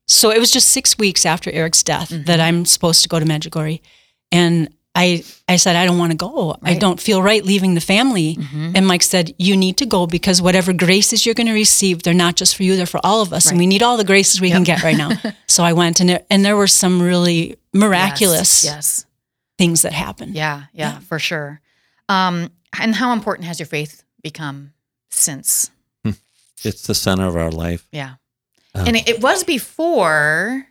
so 0.07 0.31
it 0.31 0.39
was 0.39 0.49
just 0.51 0.69
six 0.69 0.97
weeks 0.97 1.25
after 1.25 1.51
Eric's 1.51 1.83
death 1.83 2.09
Mhm. 2.09 2.25
that 2.25 2.39
I'm 2.39 2.65
supposed 2.65 3.03
to 3.03 3.09
go 3.09 3.19
to 3.19 3.25
Medjugorje, 3.25 3.81
and 4.31 4.69
I 4.97 5.23
I 5.49 5.57
said 5.57 5.75
I 5.75 5.85
don't 5.85 5.97
want 5.97 6.11
to 6.11 6.17
go. 6.17 6.55
I 6.63 6.75
don't 6.75 6.99
feel 7.01 7.21
right 7.21 7.43
leaving 7.43 7.73
the 7.75 7.81
family. 7.81 8.37
Mhm. 8.37 8.71
And 8.75 8.87
Mike 8.87 9.03
said 9.03 9.33
you 9.37 9.57
need 9.57 9.77
to 9.77 9.85
go 9.85 10.07
because 10.07 10.41
whatever 10.41 10.71
graces 10.73 11.25
you're 11.25 11.35
going 11.35 11.47
to 11.47 11.53
receive, 11.53 12.03
they're 12.03 12.13
not 12.13 12.35
just 12.37 12.55
for 12.55 12.63
you; 12.63 12.75
they're 12.77 12.85
for 12.85 13.01
all 13.03 13.21
of 13.21 13.33
us, 13.33 13.45
Right. 13.45 13.51
and 13.51 13.59
we 13.59 13.67
need 13.67 13.83
all 13.83 13.97
the 13.97 14.05
graces 14.05 14.39
we 14.39 14.49
can 14.51 14.63
get 14.63 14.83
right 14.83 14.97
now. 14.97 15.11
so 15.47 15.63
I 15.63 15.73
went, 15.73 15.99
and 15.99 16.09
there, 16.09 16.23
and 16.29 16.43
there 16.45 16.55
were 16.55 16.67
some 16.67 17.01
really 17.01 17.57
miraculous 17.73 18.63
Yes. 18.63 18.75
yes. 18.75 19.05
things 19.57 19.81
that 19.81 19.93
happened. 19.93 20.33
Yeah, 20.35 20.63
yeah, 20.73 20.93
Yeah. 20.93 20.99
for 20.99 21.19
sure. 21.19 21.59
Um, 22.09 22.49
and 22.79 22.95
how 22.95 23.11
important 23.13 23.47
has 23.47 23.59
your 23.59 23.67
faith 23.67 24.03
become 24.23 24.71
since? 25.09 25.69
It's 26.63 26.87
the 26.87 26.95
center 26.95 27.27
of 27.27 27.35
our 27.35 27.51
life. 27.51 27.85
Yeah. 27.91 28.15
Um, 28.73 28.87
and 28.87 28.95
it, 28.95 29.07
it 29.09 29.21
was 29.21 29.43
before 29.43 30.67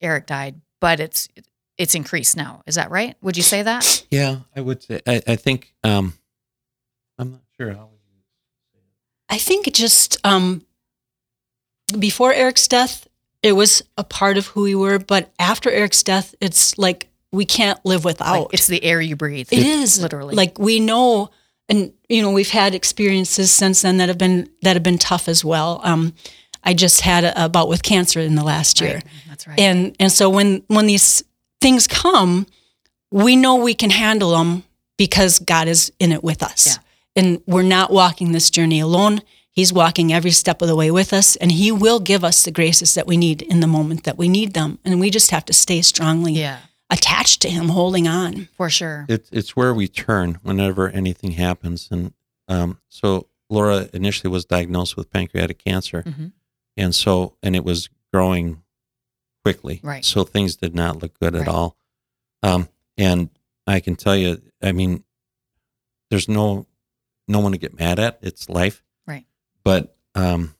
Eric 0.00 0.26
died, 0.26 0.60
but 0.80 0.98
it's 1.00 1.28
it's 1.82 1.94
increased 1.94 2.36
now. 2.36 2.62
Is 2.66 2.76
that 2.76 2.90
right? 2.90 3.16
Would 3.22 3.36
you 3.36 3.42
say 3.42 3.62
that? 3.62 4.04
Yeah, 4.12 4.36
I 4.54 4.60
would 4.60 4.82
say. 4.82 5.00
I, 5.06 5.22
I 5.26 5.36
think 5.36 5.74
um, 5.82 6.12
I'm 7.18 7.30
not 7.32 7.40
sure 7.58 7.72
how. 7.72 7.88
I 9.30 9.38
think 9.38 9.66
it 9.66 9.72
just 9.74 10.18
um, 10.24 10.66
before 11.98 12.32
Eric's 12.32 12.68
death, 12.68 13.06
it 13.42 13.52
was 13.52 13.82
a 13.96 14.04
part 14.04 14.36
of 14.36 14.48
who 14.48 14.62
we 14.62 14.74
were, 14.74 14.98
but 14.98 15.32
after 15.38 15.70
Eric's 15.70 16.02
death, 16.02 16.34
it's 16.40 16.76
like 16.78 17.08
we 17.32 17.44
can't 17.46 17.82
live 17.86 18.04
without. 18.04 18.40
Like, 18.42 18.54
it's 18.54 18.66
the 18.66 18.84
air 18.84 19.00
you 19.00 19.16
breathe. 19.16 19.48
it 19.50 19.60
is 19.64 20.00
literally. 20.00 20.34
like 20.34 20.58
we 20.58 20.78
know, 20.80 21.30
and 21.70 21.92
you 22.08 22.20
know 22.22 22.30
we've 22.32 22.50
had 22.50 22.74
experiences 22.74 23.50
since 23.50 23.80
then 23.82 23.96
that 23.96 24.08
have 24.08 24.18
been 24.18 24.50
that 24.62 24.76
have 24.76 24.82
been 24.82 24.98
tough 24.98 25.28
as 25.28 25.42
well. 25.44 25.80
Um, 25.84 26.12
I 26.62 26.74
just 26.74 27.00
had 27.00 27.24
a, 27.24 27.46
a 27.46 27.48
bout 27.48 27.68
with 27.68 27.82
cancer 27.82 28.20
in 28.20 28.34
the 28.34 28.44
last 28.44 28.80
year, 28.80 28.96
Right. 28.96 29.04
That's 29.28 29.46
right. 29.48 29.58
and 29.58 29.96
and 29.98 30.12
so 30.12 30.28
when 30.28 30.62
when 30.68 30.86
these 30.86 31.24
things 31.62 31.86
come, 31.86 32.46
we 33.10 33.36
know 33.36 33.56
we 33.56 33.74
can 33.74 33.90
handle 33.90 34.30
them 34.36 34.64
because 34.98 35.38
God 35.38 35.68
is 35.68 35.92
in 35.98 36.12
it 36.12 36.22
with 36.22 36.42
us. 36.42 36.66
Yeah. 36.66 36.82
and 37.22 37.42
we're 37.46 37.62
not 37.78 37.90
walking 37.90 38.32
this 38.32 38.50
journey 38.50 38.80
alone. 38.80 39.20
He's 39.50 39.70
walking 39.72 40.12
every 40.12 40.30
step 40.30 40.62
of 40.62 40.68
the 40.68 40.74
way 40.76 40.90
with 40.90 41.12
us, 41.12 41.36
and 41.36 41.52
He 41.52 41.70
will 41.70 42.00
give 42.00 42.24
us 42.24 42.42
the 42.44 42.50
graces 42.50 42.94
that 42.94 43.06
we 43.06 43.18
need 43.18 43.42
in 43.42 43.60
the 43.60 43.66
moment 43.66 44.04
that 44.04 44.16
we 44.16 44.28
need 44.28 44.54
them. 44.54 44.78
And 44.82 44.98
we 44.98 45.10
just 45.10 45.30
have 45.30 45.44
to 45.44 45.52
stay 45.52 45.82
strongly 45.82 46.32
Yeah, 46.32 46.60
attached 46.88 47.42
to 47.42 47.50
Him, 47.50 47.68
holding 47.68 48.08
on. 48.08 48.48
for 48.56 48.70
sure. 48.70 49.04
It's 49.10 49.28
it's 49.30 49.54
where 49.54 49.74
we 49.74 49.88
turn 49.88 50.38
whenever 50.42 50.88
anything 50.88 51.32
happens. 51.32 51.88
And 51.90 52.14
um, 52.48 52.78
so 52.88 53.26
Laura 53.50 53.88
initially 53.92 54.30
was 54.32 54.46
diagnosed 54.46 54.96
with 54.96 55.10
pancreatic 55.10 55.62
cancer, 55.62 56.02
Mhm. 56.06 56.32
and 56.78 56.94
so 56.94 57.34
and 57.42 57.54
it 57.54 57.64
was 57.64 57.90
growing 58.10 58.61
quickly. 59.44 59.80
Right. 59.82 60.04
So 60.04 60.24
things 60.24 60.56
did 60.56 60.74
not 60.74 61.02
look 61.02 61.18
good 61.18 61.34
Right. 61.34 61.42
at 61.42 61.48
all. 61.48 61.76
Um, 62.42 62.68
and 62.96 63.30
I 63.66 63.80
can 63.80 63.96
tell 63.96 64.16
you, 64.16 64.40
I 64.62 64.72
mean, 64.72 65.04
there's 66.10 66.28
no 66.28 66.66
no 67.28 67.40
one 67.40 67.52
to 67.52 67.58
get 67.58 67.78
mad 67.78 67.98
at. 67.98 68.18
It's 68.22 68.48
life. 68.48 68.82
Right. 69.06 69.24
But 69.64 69.96
um, 70.14 70.54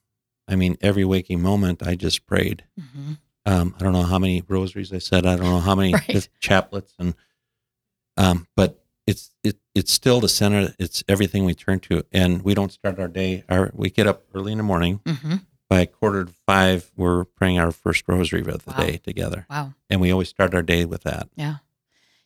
I 0.49 0.57
mean, 0.57 0.77
every 0.81 1.05
waking 1.05 1.43
moment, 1.43 1.87
I 1.87 1.95
just 1.95 2.27
prayed. 2.27 2.65
Mhm. 2.81 3.19
Um, 3.45 3.75
I 3.79 3.83
don't 3.83 3.93
know 3.93 4.05
how 4.05 4.19
many 4.21 4.43
rosaries 4.47 4.93
I 4.93 4.99
said. 4.99 5.27
I 5.27 5.37
don't 5.37 5.47
know 5.51 5.59
how 5.61 5.75
many 5.75 5.93
Right. 6.09 6.29
chaplets, 6.41 6.93
and 6.99 7.15
um, 8.17 8.47
but 8.55 8.79
it's 9.07 9.31
it 9.43 9.57
it's 9.75 9.93
still 9.93 10.21
the 10.21 10.29
center. 10.29 10.75
It's 10.79 11.03
everything 11.09 11.45
we 11.45 11.55
turn 11.55 11.81
to, 11.81 12.05
and 12.13 12.43
we 12.43 12.55
don't 12.55 12.71
start 12.73 12.99
our 13.01 13.09
day. 13.09 13.43
Our 13.49 13.71
we 13.75 13.91
get 13.91 14.07
up 14.07 14.23
early 14.35 14.53
in 14.53 14.59
the 14.59 14.65
morning. 14.65 15.01
Mhm. 15.05 15.45
By 15.73 15.87
quarter 15.87 16.27
to 16.27 16.33
five, 16.45 16.91
we're 16.99 17.25
praying 17.25 17.59
our 17.59 17.73
first 17.73 18.05
rosary 18.07 18.43
of 18.43 18.63
the 18.67 18.73
Wow. 18.73 18.77
day 18.77 18.99
together, 18.99 19.47
Wow. 19.49 19.73
and 19.89 20.03
we 20.03 20.11
always 20.13 20.29
start 20.29 20.55
our 20.55 20.61
day 20.61 20.85
with 20.85 21.05
that. 21.05 21.31
Yeah. 21.35 21.57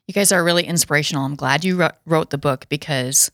You 0.09 0.15
guys 0.15 0.33
are 0.33 0.43
really 0.43 0.65
inspirational. 0.65 1.25
I'm 1.25 1.37
glad 1.37 1.65
you 1.65 1.77
wrote- 1.77 1.95
wrote 2.05 2.31
the 2.31 2.39
book 2.39 2.69
because 2.69 3.31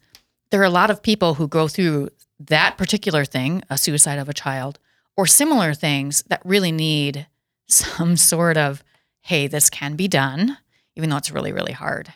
there 0.50 0.60
are 0.60 0.64
a 0.64 0.68
lot 0.68 0.90
of 0.90 1.02
people 1.02 1.36
who 1.36 1.48
go 1.48 1.66
through 1.66 2.10
that 2.40 2.76
particular 2.76 3.24
thing, 3.24 3.62
a 3.70 3.78
suicide 3.78 4.18
of 4.18 4.28
a 4.28 4.34
child, 4.34 4.78
or 5.16 5.26
similar 5.26 5.72
things 5.72 6.22
that 6.28 6.42
really 6.44 6.72
need 6.72 7.26
some 7.66 8.18
sort 8.18 8.58
of, 8.58 8.84
hey, 9.22 9.46
this 9.46 9.70
can 9.70 9.96
be 9.96 10.08
done, 10.08 10.58
even 10.94 11.08
though 11.08 11.16
it's 11.16 11.30
really, 11.30 11.52
really 11.52 11.72
hard. 11.72 12.12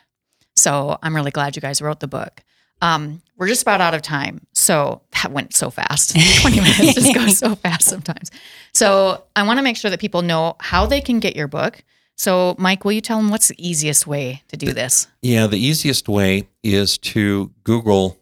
So 0.55 0.99
I'm 1.03 1.15
really 1.17 1.31
glad 1.31 1.57
you 1.57 1.63
guys 1.63 1.81
wrote 1.81 2.01
the 2.01 2.09
book. 2.09 2.43
Um, 2.83 3.23
we're 3.39 3.49
just 3.49 3.63
about 3.63 3.81
out 3.81 3.95
of 3.95 4.03
time. 4.03 4.47
So 4.53 5.01
that 5.23 5.33
went 5.33 5.55
so 5.55 5.71
fast. 5.71 6.17
20 6.41 6.57
minutes 6.61 6.95
just 6.95 7.15
goes 7.15 7.39
so 7.39 7.55
fast 7.55 7.89
sometimes. 7.89 8.31
So 8.73 9.25
I 9.35 9.43
want 9.45 9.59
to 9.59 9.63
make 9.63 9.77
sure 9.77 9.91
that 9.91 10.01
people 10.01 10.23
know 10.23 10.57
how 10.61 10.87
they 10.87 11.01
can 11.01 11.21
get 11.21 11.37
your 11.37 11.49
book. 11.49 11.83
So, 12.19 12.55
Mike, 12.59 12.85
will 12.85 12.93
you 12.93 13.01
tell 13.03 13.19
them 13.19 13.29
what's 13.31 13.49
the 13.49 13.55
easiest 13.69 14.07
way 14.07 14.43
to 14.49 14.57
do 14.57 14.73
this? 14.73 15.07
Yeah, 15.21 15.47
the 15.47 15.59
easiest 15.59 16.09
way 16.09 16.49
is 16.63 16.97
to 16.99 17.53
Google, 17.65 18.19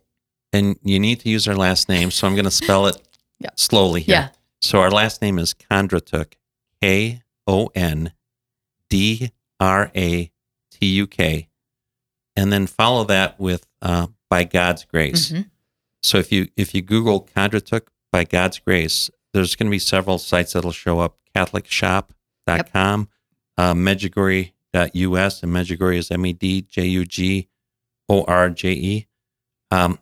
and 0.53 0.77
you 0.83 0.99
need 0.99 1.21
to 1.21 1.29
use 1.29 1.47
our 1.47 1.55
last 1.55 1.89
name. 1.89 2.11
So 2.11 2.27
I'm 2.27 2.35
going 2.35 2.45
to 2.45 2.51
spell 2.51 2.87
it 2.87 2.97
Yeah. 3.41 3.51
slowly 3.57 4.01
here. 4.01 4.15
Yeah. 4.15 4.29
So 4.63 4.81
our 4.81 4.91
last 4.91 5.21
name 5.23 5.39
is 5.39 5.55
Kondratuk, 5.55 6.35
K 6.83 7.23
O 7.47 7.71
N 7.75 8.13
D 8.91 9.31
R 9.61 9.91
A 9.95 10.31
T 10.73 10.87
U 10.87 11.07
K, 11.07 11.49
and 12.37 12.53
then 12.53 12.67
follow 12.67 13.05
that 13.05 13.39
with 13.39 13.67
uh, 13.83 14.07
by 14.31 14.45
God's 14.45 14.85
grace. 14.85 15.31
Mhm. 15.33 15.51
So 16.05 16.19
if 16.19 16.31
you 16.31 16.49
if 16.57 16.75
you 16.75 16.83
Google 16.83 17.27
Kondratuk 17.35 17.89
by 18.13 18.25
God's 18.25 18.59
grace, 18.59 19.11
there's 19.33 19.57
going 19.57 19.67
to 19.67 19.71
be 19.71 19.79
several 19.79 20.19
sites 20.19 20.53
that'll 20.53 20.71
show 20.73 21.01
up: 21.01 21.17
CatholicShop.com, 21.35 23.09
uh, 23.57 23.75
Medjugorje.us, 23.75 25.43
and 25.43 25.53
Medjugorje 25.53 25.97
is 25.97 26.11
M 26.11 26.27
E 26.27 26.33
D 26.33 26.63
J 26.63 26.85
U 26.87 27.05
G 27.05 27.49
O 28.09 28.25
R 28.25 28.51
J 28.51 28.73
E. 28.73 29.07
Um, 29.71 29.99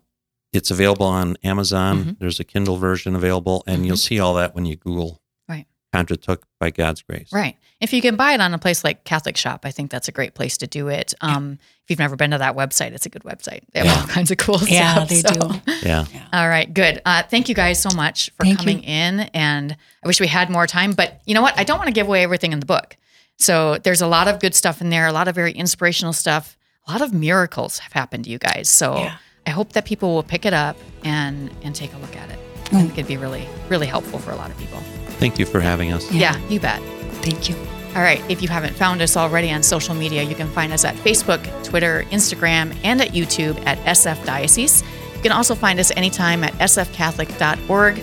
it's 0.52 0.70
available 0.70 1.06
on 1.06 1.36
Amazon. 1.42 2.04
Mhm. 2.04 2.18
There's 2.18 2.40
a 2.40 2.44
Kindle 2.44 2.76
version 2.76 3.14
available, 3.14 3.62
and 3.66 3.86
you'll 3.86 3.96
see 3.96 4.18
all 4.18 4.34
that 4.34 4.54
when 4.54 4.66
you 4.66 4.76
Google 4.76 5.22
Right. 5.48 5.66
Kondratuk 5.94 6.42
by 6.60 6.70
God's 6.70 7.02
grace. 7.02 7.32
Right. 7.32 7.56
If 7.82 7.92
you 7.92 8.00
can 8.00 8.14
buy 8.16 8.32
it 8.32 8.40
on 8.40 8.54
a 8.54 8.58
place 8.58 8.84
like 8.84 9.02
Catholic 9.04 9.36
Shop, 9.36 9.62
I 9.64 9.70
think 9.72 9.90
that's 9.90 10.06
a 10.08 10.12
great 10.12 10.34
place 10.34 10.56
to 10.58 10.66
do 10.66 10.86
it. 10.88 11.12
Um, 11.20 11.58
if 11.82 11.90
you've 11.90 11.98
never 11.98 12.14
been 12.16 12.30
to 12.30 12.38
that 12.38 12.54
website, 12.56 12.92
it's 12.92 13.06
a 13.06 13.08
good 13.10 13.24
website. 13.24 13.60
They 13.72 13.80
have 13.80 13.86
Yeah. 13.86 14.00
all 14.00 14.06
kinds 14.06 14.30
of 14.30 14.36
cool 14.38 14.58
Yeah, 14.68 15.04
stuff. 15.04 15.10
Yeah, 15.10 15.16
they 15.16 15.20
so- 15.20 15.48
do. 15.48 15.60
Yeah. 15.88 16.04
All 16.32 16.48
right, 16.48 16.72
good. 16.72 17.02
Uh, 17.04 17.24
thank 17.24 17.48
you 17.48 17.54
guys 17.56 17.82
so 17.82 17.90
much 17.96 18.30
for 18.38 18.44
Thank 18.44 18.58
coming 18.60 18.84
in. 18.84 19.20
And 19.34 19.76
I 20.02 20.06
wish 20.06 20.20
we 20.20 20.28
had 20.28 20.48
more 20.48 20.66
time, 20.68 20.92
but 20.92 21.20
you 21.26 21.34
know 21.34 21.42
what? 21.42 21.58
I 21.58 21.64
don't 21.64 21.78
want 21.78 21.88
to 21.88 21.92
give 21.92 22.06
away 22.06 22.22
everything 22.22 22.52
in 22.52 22.60
the 22.60 22.66
book. 22.66 22.96
So 23.38 23.78
there's 23.78 24.00
a 24.00 24.06
lot 24.06 24.28
of 24.28 24.38
good 24.38 24.54
stuff 24.54 24.80
in 24.80 24.90
there, 24.90 25.06
a 25.08 25.12
lot 25.12 25.26
of 25.26 25.34
very 25.34 25.52
inspirational 25.52 26.12
stuff. 26.12 26.56
A 26.86 26.92
lot 26.92 27.02
of 27.02 27.12
miracles 27.12 27.80
have 27.80 27.92
happened 27.92 28.24
to 28.24 28.30
you 28.30 28.38
guys. 28.38 28.68
So 28.68 28.96
Yeah. 28.98 29.16
I 29.44 29.50
hope 29.50 29.72
that 29.72 29.84
people 29.84 30.14
will 30.14 30.22
pick 30.22 30.46
it 30.46 30.54
up 30.54 30.76
and 31.04 31.50
and 31.64 31.74
take 31.74 31.92
a 31.94 31.98
look 31.98 32.14
at 32.16 32.30
it. 32.30 32.38
I 32.66 32.76
think 32.80 32.92
it'd 32.92 33.08
be 33.08 33.16
really, 33.16 33.46
really 33.68 33.86
helpful 33.88 34.20
for 34.20 34.30
a 34.30 34.36
lot 34.36 34.50
of 34.52 34.56
people. 34.58 34.78
Thank 35.18 35.38
you 35.40 35.46
for 35.46 35.60
having 35.60 35.92
us. 35.92 36.10
Yeah, 36.12 36.38
you 36.48 36.60
bet. 36.60 36.80
Thank 37.22 37.48
you. 37.48 37.56
All 37.94 38.02
right. 38.02 38.22
If 38.30 38.42
you 38.42 38.48
haven't 38.48 38.74
found 38.74 39.02
us 39.02 39.16
already 39.16 39.52
on 39.52 39.62
social 39.62 39.94
media, 39.94 40.22
you 40.22 40.34
can 40.34 40.48
find 40.48 40.72
us 40.72 40.84
at 40.84 40.94
Facebook, 40.96 41.42
Twitter, 41.64 42.04
Instagram, 42.10 42.74
and 42.84 43.00
at 43.00 43.08
YouTube 43.08 43.64
at 43.66 43.78
SF 43.80 44.24
Diocese. 44.24 44.82
You 45.14 45.22
can 45.22 45.32
also 45.32 45.54
find 45.54 45.78
us 45.78 45.90
anytime 45.92 46.42
at 46.42 46.52
sfcatholic.org. 46.54 48.02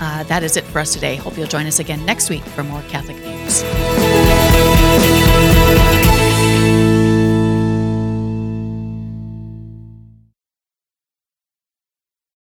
Uh, 0.00 0.22
that 0.24 0.42
is 0.42 0.56
it 0.56 0.64
for 0.64 0.78
us 0.78 0.92
today. 0.92 1.16
Hope 1.16 1.36
you'll 1.36 1.46
join 1.46 1.66
us 1.66 1.78
again 1.78 2.04
next 2.06 2.30
week 2.30 2.42
for 2.42 2.64
more 2.64 2.82
Catholic 2.82 3.18
news. 3.18 3.62